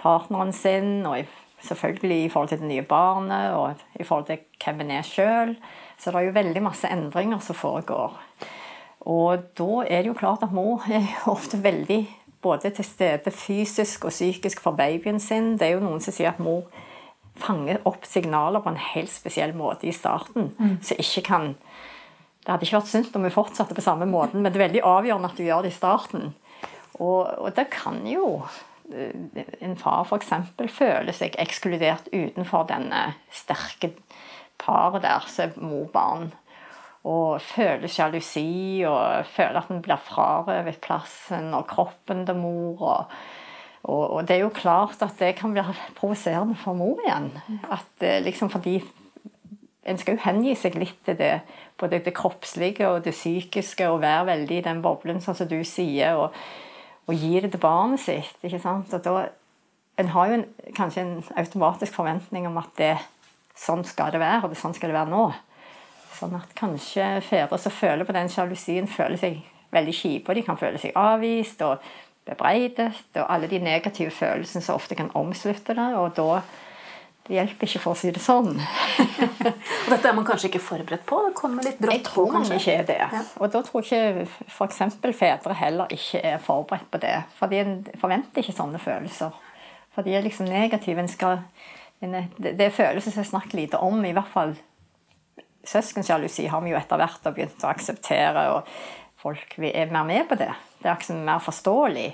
partneren 0.00 0.56
sin, 0.56 1.04
og 1.04 1.24
selvfølgelig 1.64 2.24
i 2.24 2.28
forhold 2.32 2.48
til 2.48 2.64
det 2.64 2.72
nye 2.72 2.88
barnet, 2.88 3.52
og 3.52 4.00
i 4.00 4.04
forhold 4.04 4.28
til 4.32 4.44
hvem 4.64 4.84
en 4.84 4.98
er 4.98 5.08
sjøl. 5.08 5.58
Så 5.98 6.10
det 6.10 6.20
er 6.20 6.28
jo 6.28 6.36
veldig 6.36 6.62
masse 6.64 6.90
endringer 6.90 7.40
som 7.44 7.56
foregår. 7.56 8.16
Og 9.04 9.44
da 9.58 9.84
er 9.84 10.02
det 10.02 10.10
jo 10.10 10.18
klart 10.18 10.44
at 10.44 10.54
mor 10.54 10.84
er 10.88 11.06
ofte 11.34 11.60
veldig 11.62 12.02
både 12.44 12.70
til 12.76 12.84
stede 12.84 13.32
fysisk 13.32 14.04
og 14.04 14.12
psykisk 14.12 14.60
for 14.60 14.76
babyen 14.76 15.20
sin. 15.20 15.54
Det 15.58 15.68
er 15.68 15.76
jo 15.78 15.84
noen 15.84 16.02
som 16.04 16.12
sier 16.12 16.34
at 16.34 16.42
mor 16.42 16.66
fanger 17.40 17.80
opp 17.88 18.04
signaler 18.06 18.62
på 18.62 18.70
en 18.70 18.80
helt 18.92 19.10
spesiell 19.12 19.54
måte 19.56 19.88
i 19.88 19.96
starten. 19.96 20.52
Så 20.82 20.98
ikke 20.98 21.26
kan 21.30 21.54
Det 22.44 22.52
hadde 22.52 22.66
ikke 22.66 22.76
vært 22.76 22.88
sunt 22.90 23.14
om 23.16 23.22
vi 23.24 23.30
fortsatte 23.32 23.74
på 23.74 23.80
samme 23.80 24.04
måten, 24.04 24.42
men 24.42 24.52
det 24.52 24.58
er 24.58 24.66
veldig 24.66 24.80
avgjørende 24.84 25.28
at 25.30 25.38
du 25.38 25.46
gjør 25.46 25.62
det 25.64 25.70
i 25.72 25.76
starten. 25.78 26.34
Og, 27.00 27.38
og 27.40 27.54
det 27.56 27.70
kan 27.72 28.02
jo 28.04 28.42
eh, 28.92 29.14
en 29.64 29.72
far 29.80 30.04
f.eks. 30.04 30.28
føle 30.68 31.14
seg 31.16 31.38
ekskludert 31.40 32.10
utenfor 32.12 32.66
denne 32.68 33.14
sterke 33.32 33.94
paret 34.64 35.04
der 35.04 35.28
som 35.30 35.52
er 35.52 35.62
mor-barn. 35.62 36.32
Og 37.04 37.40
føler 37.44 37.90
sjalusi 37.92 38.82
og 38.88 39.28
føler 39.28 39.60
at 39.60 39.70
en 39.70 39.82
blir 39.84 40.00
frarøvet 40.00 40.80
plassen 40.84 41.52
og 41.52 41.66
kroppen 41.68 42.24
til 42.24 42.38
mor. 42.40 42.80
Og, 42.80 43.16
og, 43.84 44.04
og 44.10 44.28
det 44.28 44.38
er 44.38 44.46
jo 44.46 44.54
klart 44.56 45.04
at 45.04 45.20
det 45.20 45.34
kan 45.36 45.52
være 45.54 45.76
provoserende 45.98 46.56
for 46.56 46.72
mor 46.78 47.02
igjen. 47.04 47.28
At 47.68 48.06
eh, 48.06 48.22
liksom 48.24 48.48
fordi 48.50 48.78
en 49.84 50.00
skal 50.00 50.16
jo 50.16 50.24
hengi 50.24 50.54
seg 50.56 50.76
litt 50.80 51.00
til 51.04 51.16
det, 51.18 51.34
både 51.80 52.00
det 52.04 52.14
kroppslige 52.16 52.88
og 52.88 53.02
det 53.04 53.12
psykiske, 53.12 53.88
og 53.90 54.02
være 54.04 54.26
veldig 54.32 54.58
i 54.58 54.64
den 54.64 54.82
boblen, 54.84 55.20
sånn 55.20 55.36
som 55.36 55.50
du 55.50 55.58
sier, 55.68 56.16
og, 56.16 56.36
og 57.04 57.18
gi 57.20 57.34
det 57.44 57.52
til 57.52 57.62
barnet 57.62 58.00
sitt. 58.00 58.38
ikke 58.42 58.62
sant? 58.62 58.94
Og 58.94 59.04
da, 59.04 59.26
En 59.94 60.08
har 60.10 60.26
jo 60.26 60.34
en, 60.40 60.46
kanskje 60.74 61.02
en 61.04 61.18
automatisk 61.38 61.94
forventning 61.94 62.48
om 62.48 62.56
at 62.58 62.70
det, 62.78 62.96
sånn 63.58 63.84
skal 63.86 64.12
det 64.14 64.22
være, 64.22 64.48
og 64.48 64.56
sånn 64.58 64.74
skal 64.76 64.90
det 64.90 64.98
være 64.98 65.12
nå. 65.12 65.24
Sånn 66.14 66.34
at 66.38 66.54
kanskje 66.58 67.08
fedre 67.26 67.58
som 67.58 67.74
føler 67.74 68.06
på 68.06 68.14
den 68.16 68.30
sjalusien, 68.30 68.90
føler 68.90 69.20
seg 69.20 69.40
veldig 69.74 69.94
kjipe, 69.94 70.30
og 70.30 70.38
de 70.38 70.44
kan 70.46 70.58
føle 70.58 70.80
seg 70.80 70.94
avvist 70.98 71.62
og 71.66 71.82
bebreidet, 72.24 72.92
og 73.18 73.26
alle 73.28 73.50
de 73.50 73.60
negative 73.60 74.14
følelsene 74.14 74.64
som 74.64 74.78
ofte 74.78 74.96
kan 74.98 75.10
omslutte 75.18 75.76
det, 75.76 75.90
og 75.98 76.14
da 76.16 76.42
det 77.24 77.38
hjelper 77.38 77.68
ikke, 77.70 77.80
for 77.80 77.94
å 77.94 77.96
si 77.96 78.10
det 78.12 78.20
sånn. 78.20 78.50
Og 79.84 79.86
dette 79.88 80.10
er 80.10 80.16
man 80.16 80.26
kanskje 80.28 80.50
ikke 80.50 80.60
forberedt 80.60 81.06
på? 81.08 81.22
Det 81.24 81.30
kommer 81.38 81.64
litt 81.64 81.78
brått 81.80 81.88
på, 81.88 81.94
Jeg 81.96 82.04
tror 82.04 82.26
på, 82.26 82.32
man 82.34 82.50
ikke 82.52 82.74
er 82.74 82.82
det. 82.90 83.22
Og 83.40 83.48
da 83.54 83.62
tror 83.64 83.86
ikke 83.86 84.26
f.eks. 84.52 84.82
fedre 85.16 85.56
heller 85.56 85.94
ikke 85.96 86.20
er 86.20 86.42
forberedt 86.44 86.90
på 86.92 87.00
det. 87.00 87.14
For 87.38 87.48
de 87.48 87.62
forventer 88.02 88.44
ikke 88.44 88.56
sånne 88.58 88.80
følelser. 88.82 89.32
For 89.96 90.04
de 90.04 90.18
er 90.18 90.26
liksom 90.26 90.50
negative. 90.52 91.00
En 91.00 91.08
skal, 91.08 91.40
det, 92.12 92.54
det 92.58 92.68
er 92.68 92.74
følelser 92.74 93.14
som 93.14 93.22
jeg 93.22 93.30
snakker 93.32 93.58
lite 93.58 93.80
om. 93.80 94.04
I 94.04 94.12
hvert 94.16 94.32
fall 94.32 94.54
søskensjalusi 95.64 96.46
har 96.46 96.60
vi 96.64 96.72
jo 96.74 96.78
etter 96.78 97.00
hvert 97.00 97.30
begynt 97.30 97.64
å 97.64 97.70
akseptere, 97.72 98.48
og 98.54 98.68
folk 99.20 99.56
er 99.58 99.92
mer 99.92 100.04
med 100.08 100.28
på 100.28 100.38
det. 100.40 100.50
Det 100.80 100.90
er 100.90 100.98
liksom 100.98 101.22
mer 101.24 101.40
forståelig. 101.44 102.10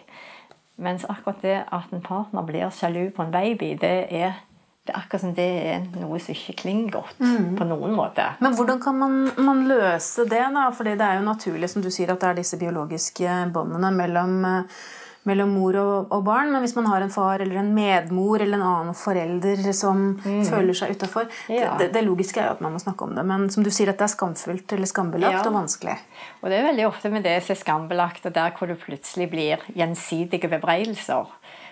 Mens 0.81 1.05
akkurat 1.05 1.43
det 1.43 1.59
at 1.69 1.91
en 1.93 2.05
partner 2.05 2.47
blir 2.47 2.71
sjalu 2.73 3.11
på 3.13 3.27
en 3.27 3.35
baby, 3.35 3.75
det 3.81 3.97
er, 4.17 4.39
det 4.87 4.95
er 4.95 5.01
akkurat 5.03 5.25
som 5.27 5.35
det 5.37 5.49
er 5.75 5.83
noe 5.99 6.21
som 6.23 6.33
ikke 6.33 6.57
klinger 6.63 6.95
godt 6.95 7.19
på 7.59 7.67
noen 7.69 7.93
måte. 7.99 8.31
Men 8.41 8.57
hvordan 8.57 8.81
kan 8.81 8.97
man, 8.97 9.19
man 9.37 9.67
løse 9.69 10.25
det? 10.31 10.47
da? 10.55 10.71
Fordi 10.77 10.97
det 10.97 11.09
er 11.09 11.21
jo 11.21 11.27
naturlig 11.27 11.73
som 11.73 11.85
du 11.85 11.91
sier, 11.93 12.15
at 12.15 12.23
det 12.23 12.31
er 12.31 12.41
disse 12.41 12.61
biologiske 12.61 13.37
båndene 13.53 13.93
mellom, 13.93 14.39
eh, 14.49 14.81
mellom 15.29 15.51
mor 15.53 15.77
og, 15.77 16.13
og 16.13 16.23
barn. 16.25 16.51
Men 16.53 16.63
hvis 16.65 16.75
man 16.79 16.87
har 16.89 17.05
en 17.05 17.13
far 17.13 17.43
eller 17.45 17.61
en 17.61 17.73
medmor 17.77 18.41
eller 18.41 18.57
en 18.59 18.67
annen 18.67 18.97
forelder 18.97 19.73
som 19.77 20.17
føler 20.25 20.77
seg 20.77 20.97
utafor 20.97 21.29
Ja. 21.53 21.75
det, 21.79 21.91
det 21.93 22.05
logiske 22.07 22.41
er 22.41 22.47
jo 22.51 22.57
at 22.59 22.63
man 22.65 22.73
må 22.77 22.81
snakke 22.83 23.05
om 23.05 23.15
det. 23.19 23.25
Men 23.29 23.49
som 23.53 23.63
du 23.67 23.71
sier, 23.71 23.93
at 23.93 23.99
det 24.01 24.09
er 24.09 24.15
skamfullt 24.15 24.73
eller 24.77 24.87
skambelagt 24.91 25.41
Ja. 25.41 25.47
og 25.47 25.55
vanskelig. 25.59 25.99
Og 26.43 26.49
det 26.51 26.59
er 26.61 26.69
veldig 26.71 26.87
ofte 26.89 27.11
med 27.13 27.23
det 27.29 27.37
som 27.45 27.55
er 27.57 27.61
skambelagt, 27.65 28.27
og 28.27 28.33
der 28.35 28.51
hvor 28.57 28.67
det 28.73 28.81
plutselig 28.81 29.29
blir 29.31 29.67
gjensidige 29.77 30.49
bebreidelser. 30.49 31.27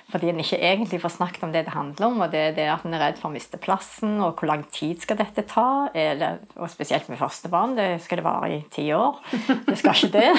Fordi 0.08 0.30
en 0.30 0.38
ikke 0.40 0.56
egentlig 0.64 1.02
får 1.02 1.12
snakket 1.18 1.42
om 1.44 1.50
det 1.52 1.66
det 1.66 1.74
handler 1.74 2.06
om, 2.06 2.22
og 2.24 2.30
det 2.32 2.40
er 2.40 2.54
det 2.56 2.64
at 2.72 2.84
en 2.88 2.96
er 2.96 3.02
redd 3.02 3.18
for 3.20 3.28
å 3.28 3.34
miste 3.34 3.58
plassen, 3.60 4.14
og 4.24 4.40
hvor 4.40 4.48
lang 4.48 4.62
tid 4.72 5.02
skal 5.04 5.18
dette 5.20 5.44
ta? 5.50 5.90
Eller, 5.92 6.38
og 6.56 6.70
spesielt 6.72 7.10
med 7.12 7.20
første 7.20 7.50
barn, 7.52 7.74
det 7.76 7.90
skal 8.04 8.22
det 8.22 8.24
vare 8.24 8.48
i 8.54 8.62
ti 8.72 8.86
år. 8.96 9.18
Det 9.66 9.76
skal 9.76 9.92
ikke 9.92 10.14
det. 10.16 10.32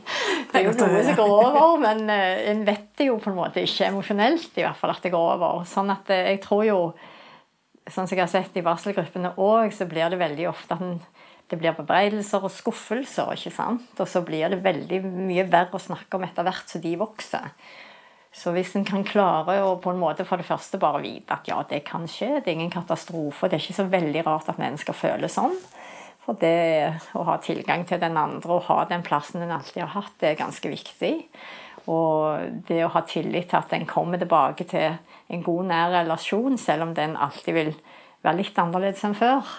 Det 0.54 0.60
er 0.60 0.68
jo 0.68 0.74
noe 0.76 1.00
som 1.02 1.16
går 1.18 1.32
over, 1.32 1.80
men 1.82 2.04
eh, 2.12 2.44
en 2.52 2.60
vet 2.62 2.92
det 3.00 3.08
jo 3.08 3.16
på 3.18 3.32
en 3.32 3.40
måte 3.40 3.64
ikke 3.64 3.88
emosjonelt 3.88 4.60
i 4.60 4.62
hvert 4.62 4.78
fall 4.78 4.92
at 4.92 5.02
det 5.02 5.10
går 5.10 5.32
over. 5.32 5.64
Sånn 5.66 5.90
at 5.90 6.12
eh, 6.14 6.28
jeg 6.30 6.38
tror 6.44 6.62
jo 6.68 6.76
sånn 7.90 8.06
som 8.06 8.14
jeg 8.14 8.22
har 8.22 8.30
sett 8.30 8.54
i 8.60 8.62
varselgruppene 8.64 9.34
òg, 9.42 9.72
så 9.74 9.88
blir 9.90 10.12
det 10.12 10.20
veldig 10.20 10.46
ofte 10.52 10.76
at 10.76 10.84
en, 10.84 11.00
det 11.50 11.58
blir 11.58 11.74
bebreidelser 11.76 12.44
og 12.46 12.52
skuffelser. 12.54 13.34
ikke 13.34 13.52
sant? 13.56 13.90
Og 13.98 14.08
så 14.08 14.22
blir 14.22 14.52
det 14.52 14.62
veldig 14.64 15.00
mye 15.08 15.48
verre 15.50 15.74
å 15.74 15.82
snakke 15.82 16.20
om 16.20 16.28
etter 16.28 16.46
hvert 16.46 16.70
som 16.70 16.84
de 16.84 16.94
vokser. 17.00 17.50
Så 18.34 18.50
hvis 18.50 18.72
en 18.74 18.86
kan 18.86 19.04
klare 19.06 19.60
å 19.62 19.76
på 19.78 19.92
en 19.92 20.00
måte 20.00 20.26
for 20.26 20.40
det 20.40 20.48
første 20.48 20.78
bare 20.82 21.04
vite 21.04 21.36
at 21.36 21.46
ja, 21.46 21.60
det 21.70 21.84
kan 21.86 22.08
skje, 22.10 22.40
det 22.40 22.50
er 22.50 22.56
ingen 22.56 22.72
katastrofe, 22.72 23.46
det 23.46 23.60
er 23.60 23.62
ikke 23.62 23.76
så 23.78 23.86
veldig 23.92 24.24
rart 24.26 24.50
at 24.50 24.58
mennesker 24.58 24.96
føler 24.96 25.30
sånn. 25.30 25.54
For 26.24 26.38
det 26.40 26.94
å 27.14 27.22
ha 27.28 27.36
tilgang 27.44 27.84
til 27.86 28.00
den 28.02 28.16
andre 28.18 28.56
og 28.56 28.66
ha 28.70 28.80
den 28.90 29.04
plassen 29.06 29.44
en 29.44 29.54
alltid 29.54 29.84
har 29.84 29.92
hatt, 29.94 30.16
det 30.22 30.32
er 30.32 30.40
ganske 30.40 30.72
viktig. 30.72 31.12
Og 31.92 32.64
det 32.66 32.80
å 32.82 32.92
ha 32.94 33.04
tillit 33.06 33.50
til 33.52 33.60
at 33.60 33.74
en 33.76 33.86
kommer 33.86 34.18
tilbake 34.18 34.66
til 34.66 34.96
en 35.28 35.44
god, 35.44 35.68
nær 35.68 35.92
relasjon, 36.00 36.56
selv 36.58 36.88
om 36.88 36.96
den 36.96 37.14
alltid 37.20 37.58
vil 37.58 37.72
være 38.24 38.40
litt 38.40 38.58
annerledes 38.58 39.04
enn 39.04 39.16
før. 39.18 39.52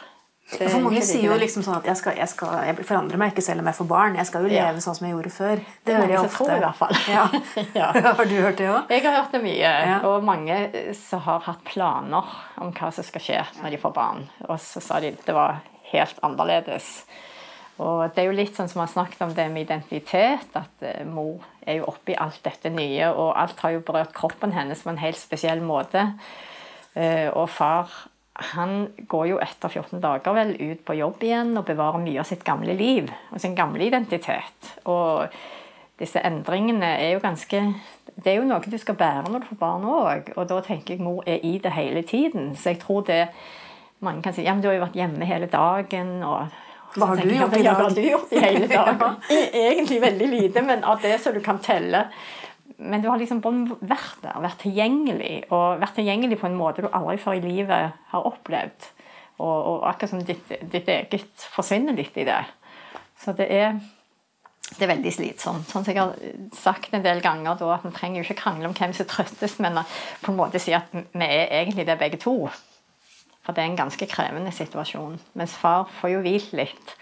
Det 0.46 0.68
For 0.70 0.78
mange 0.80 1.02
sier 1.02 1.24
jo 1.26 1.36
liksom 1.42 1.64
sånn 1.66 1.80
at 1.80 1.88
jeg, 1.90 1.98
skal, 1.98 2.14
jeg, 2.20 2.30
skal, 2.30 2.52
jeg 2.68 2.84
forandrer 2.86 3.18
meg 3.18 3.32
ikke 3.34 3.42
selv 3.42 3.64
om 3.64 3.66
jeg 3.72 3.78
får 3.80 3.88
barn. 3.90 4.16
Jeg 4.20 4.28
skal 4.30 4.44
jo 4.46 4.52
Ja. 4.54 4.68
leve 4.68 4.82
sånn 4.84 4.96
som 4.96 5.08
jeg 5.08 5.16
gjorde 5.16 5.32
før. 5.34 5.56
Det, 5.56 5.66
Det 5.84 5.94
er 5.96 5.98
hører 6.04 6.14
jeg 6.14 6.20
ofte. 6.20 6.38
tror 6.38 6.52
i 6.54 6.60
hvert 6.62 6.76
fall. 6.76 6.96
Ja. 7.10 7.24
Ja. 7.82 7.88
Har 8.20 8.26
du 8.30 8.36
hørt 8.36 8.58
det 8.62 8.68
òg? 8.70 8.90
Jeg 8.94 9.04
har 9.08 9.16
hørt 9.24 9.32
det 9.32 9.42
mye, 9.42 9.58
Ja. 9.90 10.00
og 10.06 10.24
mange 10.24 10.94
som 10.94 11.20
har 11.26 11.40
hatt 11.40 11.64
planer 11.66 12.24
om 12.62 12.72
hva 12.72 12.92
som 12.94 13.04
skal 13.04 13.22
skje 13.22 13.42
når 13.64 13.72
de 13.72 13.78
får 13.82 13.94
barn. 13.98 14.30
Og 14.48 14.60
så 14.62 14.82
sa 14.82 15.00
de 15.00 15.16
det 15.26 15.34
var 15.34 15.62
helt 15.92 16.20
annerledes. 16.22 17.04
Og 17.80 18.14
det 18.14 18.22
er 18.24 18.30
jo 18.30 18.38
litt 18.38 18.56
sånn 18.56 18.70
som 18.70 18.80
vi 18.82 18.86
har 18.86 18.94
snakket 18.94 19.22
om 19.26 19.34
det 19.34 19.50
med 19.52 19.66
identitet, 19.66 20.46
at 20.56 20.84
eh, 20.86 21.04
mor 21.06 21.42
er 21.66 21.82
jo 21.82 21.90
oppi 21.90 22.14
alt 22.16 22.40
dette 22.46 22.70
nye, 22.72 23.10
og 23.12 23.34
alt 23.36 23.60
har 23.66 23.72
jo 23.72 23.80
berørt 23.82 24.14
kroppen 24.14 24.54
hennes 24.54 24.80
på 24.86 24.90
en 24.94 25.02
helt 25.02 25.18
spesiell 25.18 25.60
måte. 25.60 26.14
Eh, 26.96 27.28
Og 27.34 27.50
far 27.50 27.90
han 28.36 28.88
går 29.08 29.28
jo 29.30 29.38
etter 29.40 29.70
14 29.72 30.02
dager 30.04 30.34
vel 30.36 30.50
ut 30.60 30.82
på 30.86 30.96
jobb 31.00 31.22
igjen 31.24 31.54
og 31.58 31.66
bevarer 31.70 32.02
mye 32.04 32.20
av 32.20 32.28
sitt 32.28 32.44
gamle 32.44 32.74
liv 32.76 33.08
og 33.32 33.40
sin 33.40 33.56
gamle 33.56 33.86
identitet. 33.88 34.74
Og 34.92 35.28
disse 36.00 36.20
endringene 36.20 36.90
er 37.00 37.14
jo 37.14 37.22
ganske 37.24 37.62
Det 38.16 38.32
er 38.34 38.36
jo 38.42 38.48
noe 38.48 38.60
du 38.68 38.78
skal 38.80 38.96
bære 39.00 39.30
når 39.32 39.40
du 39.44 39.48
får 39.54 39.60
barn 39.62 39.86
òg, 39.88 40.34
og 40.36 40.48
da 40.48 40.60
tenker 40.64 40.96
jeg 40.96 41.04
mor 41.04 41.24
er 41.28 41.40
i 41.44 41.58
det 41.64 41.72
hele 41.72 42.02
tiden. 42.04 42.54
Så 42.56 42.70
jeg 42.74 42.80
tror 42.84 43.02
det 43.08 43.28
Mange 44.04 44.22
kan 44.22 44.34
si 44.36 44.44
ja, 44.44 44.54
men 44.54 44.62
du 44.62 44.68
har 44.68 44.76
jo 44.76 44.84
vært 44.84 44.96
hjemme 45.00 45.26
hele 45.26 45.48
dagen. 45.48 46.22
og 46.24 46.48
Hva 46.96 47.08
har 47.14 47.16
du 47.24 47.30
gjort 47.32 47.56
i 47.56 47.62
ja. 47.64 47.74
Hva 47.74 47.84
har 47.88 47.96
du 47.96 48.02
gjort 48.04 48.34
i 48.36 48.40
hele 48.44 48.68
dagen? 48.72 49.16
E- 49.32 49.50
Egentlig 49.72 50.02
veldig 50.04 50.28
lite, 50.28 50.62
men 50.62 50.84
av 50.84 51.00
det 51.02 51.16
som 51.24 51.34
du 51.34 51.40
kan 51.42 51.60
telle. 51.64 52.06
Men 52.78 53.02
du 53.02 53.08
har 53.08 53.20
liksom 53.22 53.42
både 53.44 53.78
vært 53.88 54.22
der, 54.24 54.40
vært 54.44 54.62
tilgjengelig. 54.66 55.46
Og 55.56 55.82
vært 55.82 55.98
tilgjengelig 56.00 56.40
på 56.42 56.50
en 56.50 56.60
måte 56.60 56.84
du 56.84 56.90
aldri 56.92 57.18
før 57.22 57.38
i 57.38 57.44
livet 57.44 57.98
har 58.12 58.30
opplevd. 58.30 58.90
Og, 59.38 59.56
og 59.56 59.86
akkurat 59.90 60.14
som 60.14 60.24
ditt, 60.24 60.52
ditt 60.72 60.90
eget 60.92 61.46
forsvinner 61.56 61.96
litt 61.98 62.16
i 62.20 62.28
det. 62.28 62.42
Så 63.20 63.36
det 63.36 63.50
er 63.52 63.78
det 64.66 64.82
er 64.82 64.90
veldig 64.90 65.12
slitsomt. 65.14 65.68
Sånn 65.70 65.84
som 65.86 65.94
jeg 65.94 66.02
har 66.02 66.56
sagt 66.58 66.96
en 66.96 67.04
del 67.06 67.22
ganger, 67.24 67.54
da, 67.60 67.76
at 67.76 67.84
vi 67.86 67.92
trenger 67.94 68.20
jo 68.20 68.26
ikke 68.26 68.42
krangle 68.42 68.70
om 68.70 68.74
hvem 68.76 68.96
som 68.98 69.06
er 69.06 69.12
trøttest, 69.12 69.60
men 69.62 69.78
på 70.24 70.32
en 70.32 70.40
måte 70.40 70.62
si 70.62 70.74
at 70.76 70.90
vi 70.96 71.28
er 71.28 71.54
egentlig 71.62 71.86
det 71.88 72.00
begge 72.02 72.20
to. 72.24 72.34
For 73.46 73.54
det 73.54 73.62
er 73.62 73.70
en 73.70 73.78
ganske 73.78 74.08
krevende 74.10 74.52
situasjon. 74.56 75.20
Mens 75.38 75.54
far 75.62 75.86
får 76.00 76.16
jo 76.16 76.24
hvilt 76.26 76.56
litt 76.58 76.96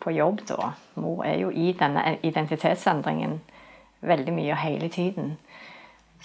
på 0.00 0.14
jobb 0.16 0.40
da. 0.48 0.72
Mor 0.96 1.20
er 1.28 1.36
jo 1.42 1.52
i 1.52 1.74
denne 1.76 2.16
identitetsendringen 2.24 3.36
veldig 4.06 4.34
mye 4.34 4.52
og 4.54 4.62
hele 4.62 4.88
tiden. 4.92 5.34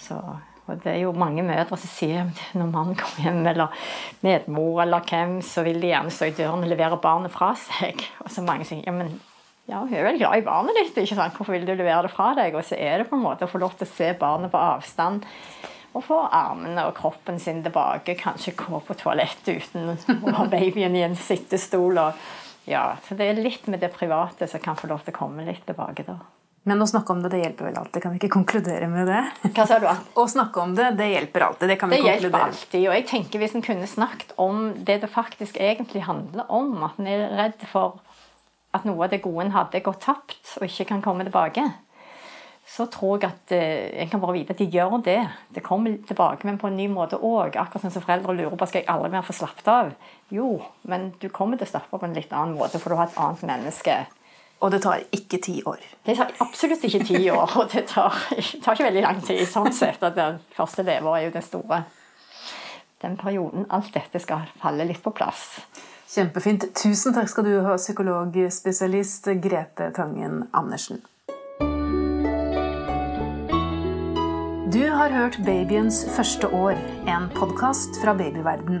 Så, 0.00 0.18
og 0.66 0.82
det 0.84 0.92
er 0.92 1.00
jo 1.04 1.14
mange 1.16 1.44
mødre 1.46 1.78
som 1.78 1.90
sier 1.90 2.28
når 2.56 2.72
mannen 2.72 2.98
kommer 3.00 3.28
hjem, 3.28 3.46
eller 3.52 3.86
medmor 4.26 4.82
eller 4.84 5.04
hvem, 5.08 5.38
så 5.44 5.64
vil 5.66 5.80
de 5.82 5.92
gjerne 5.92 6.12
stå 6.12 6.30
i 6.30 6.36
døren 6.36 6.66
og 6.66 6.72
levere 6.72 7.00
barnet 7.02 7.32
fra 7.32 7.52
seg. 7.60 8.04
Og 8.24 8.32
så 8.32 8.44
mange 8.44 8.68
sier 8.68 8.84
ja, 8.86 8.94
men 8.96 9.16
ja, 9.66 9.80
hun 9.82 9.94
er 9.94 10.04
vel 10.06 10.20
glad 10.20 10.38
i 10.38 10.46
barnet 10.46 10.76
ditt, 10.78 10.98
ikke 11.02 11.16
sant? 11.18 11.34
hvorfor 11.34 11.56
vil 11.56 11.66
du 11.66 11.72
levere 11.74 12.04
det 12.06 12.12
fra 12.14 12.30
deg? 12.38 12.54
Og 12.54 12.62
så 12.66 12.78
er 12.78 13.00
det 13.00 13.08
på 13.10 13.18
en 13.18 13.24
måte 13.24 13.48
å 13.48 13.50
få 13.50 13.58
lov 13.58 13.74
til 13.74 13.88
å 13.88 13.94
se 13.96 14.12
barnet 14.18 14.52
på 14.52 14.60
avstand. 14.62 15.26
Og 15.96 16.04
få 16.04 16.20
armene 16.28 16.84
og 16.86 16.94
kroppen 16.98 17.40
sin 17.40 17.62
tilbake. 17.64 18.14
Kanskje 18.20 18.54
gå 18.58 18.78
på 18.84 18.98
toalettet 19.00 19.64
uten 19.64 19.94
å 19.96 20.36
ha 20.36 20.46
babyen 20.52 20.94
i 20.94 21.02
en 21.06 21.16
sittestol. 21.18 21.98
Og, 21.98 22.26
ja, 22.68 22.90
så 23.08 23.18
det 23.18 23.30
er 23.30 23.40
litt 23.40 23.66
med 23.72 23.82
det 23.82 23.90
private 23.96 24.46
som 24.50 24.62
kan 24.62 24.78
få 24.78 24.92
lov 24.92 25.02
til 25.02 25.16
å 25.16 25.18
komme 25.24 25.48
litt 25.48 25.64
tilbake. 25.66 26.04
da. 26.06 26.20
Men 26.66 26.82
å 26.82 26.86
snakke 26.90 27.14
om 27.14 27.20
det, 27.22 27.30
det 27.30 27.44
hjelper 27.44 27.68
vel 27.68 27.76
alltid? 27.78 28.02
Kan 28.02 28.14
vi 28.14 28.18
ikke 28.18 28.32
konkludere 28.34 28.88
med 28.90 29.06
det? 29.06 29.20
Hva 29.54 29.68
sa 29.70 29.78
du? 29.78 29.86
Å 30.20 30.24
snakke 30.26 30.64
om 30.64 30.72
det, 30.74 30.88
det 30.98 31.06
hjelper 31.12 31.44
alltid. 31.46 31.70
Det 31.70 31.76
kan 31.78 31.92
vi 31.92 31.94
det 31.94 32.02
konkludere 32.02 32.26
hjelper 32.26 32.46
alltid. 32.48 32.80
Og 32.80 32.96
jeg 32.96 33.06
tenker 33.12 33.42
hvis 33.42 33.54
en 33.54 33.62
kunne 33.62 33.86
snakket 33.90 34.34
om 34.42 34.64
det 34.88 34.96
det 35.04 35.10
faktisk 35.12 35.60
egentlig 35.62 36.02
handler 36.08 36.50
om, 36.50 36.74
at 36.88 36.98
en 36.98 37.10
er 37.12 37.22
redd 37.38 37.62
for 37.70 38.00
at 38.74 38.86
noe 38.88 39.06
av 39.06 39.14
det 39.14 39.22
gode 39.22 39.46
en 39.46 39.54
hadde, 39.54 39.84
gått 39.86 40.02
tapt 40.08 40.56
og 40.58 40.66
ikke 40.66 40.88
kan 40.90 41.06
komme 41.06 41.28
tilbake, 41.28 41.62
så 42.66 42.88
tror 42.90 43.22
jeg 43.22 43.30
at 43.30 43.54
eh, 43.54 44.02
en 44.02 44.10
kan 44.10 44.20
bare 44.20 44.34
vite 44.34 44.56
at 44.56 44.58
de 44.58 44.66
gjør 44.66 44.98
det. 45.06 45.20
Det 45.54 45.62
kommer 45.62 46.00
tilbake, 46.08 46.50
men 46.50 46.58
på 46.58 46.66
en 46.66 46.76
ny 46.76 46.88
måte 46.90 47.22
òg. 47.22 47.54
Akkurat 47.54 47.86
sånn 47.86 47.94
som 47.94 48.02
foreldre 48.02 48.34
lurer 48.34 48.58
på 48.58 48.66
skal 48.66 48.82
jeg 48.82 48.90
aldri 48.90 49.14
mer 49.14 49.22
få 49.22 49.38
slappet 49.38 49.70
av. 49.70 49.94
Jo, 50.34 50.56
men 50.90 51.12
du 51.22 51.30
kommer 51.30 51.60
til 51.60 51.70
å 51.70 51.76
slappe 51.76 51.94
av 51.94 52.02
på 52.02 52.10
en 52.10 52.18
litt 52.18 52.34
annen 52.34 52.58
måte, 52.58 52.82
for 52.82 52.90
du 52.90 52.98
har 52.98 53.06
et 53.06 53.20
annet 53.22 53.46
menneske 53.54 54.00
Og 54.60 54.70
det 54.72 54.80
tar 54.82 55.02
ikke 55.12 55.38
ti 55.42 55.58
år. 55.66 55.82
Det 56.06 56.16
tar 56.16 56.32
absolutt 56.40 56.84
ikke 56.88 57.04
ti 57.04 57.18
år, 57.30 57.56
og 57.60 57.68
det 57.72 57.84
tar, 57.90 58.14
tar 58.64 58.72
ikke 58.72 58.88
veldig 58.88 59.02
lang 59.04 59.20
tid. 59.24 59.44
sånn 59.48 59.72
sett 59.76 60.02
at 60.06 60.16
Den 60.16 60.38
første 60.56 60.84
leveår 60.86 61.18
er 61.18 61.26
jo 61.26 61.34
den 61.34 61.44
store. 61.44 61.82
Den 63.04 63.18
perioden 63.20 63.66
alt 63.70 63.92
dette 63.94 64.20
skal 64.22 64.48
falle 64.62 64.86
litt 64.88 65.02
på 65.04 65.12
plass. 65.12 65.60
Kjempefint. 66.08 66.70
Tusen 66.78 67.12
takk 67.12 67.28
skal 67.28 67.44
du 67.44 67.58
ha, 67.66 67.76
psykologspesialist 67.76 69.28
Grete 69.44 69.90
Tangen 69.92 70.46
Andersen. 70.56 71.02
Du 74.72 74.82
har 74.90 75.12
hørt 75.12 75.36
Babyens 75.44 76.06
første 76.16 76.48
år, 76.48 76.78
en 77.08 77.28
podkast 77.36 78.00
fra 78.02 78.16
babyverden. 78.16 78.80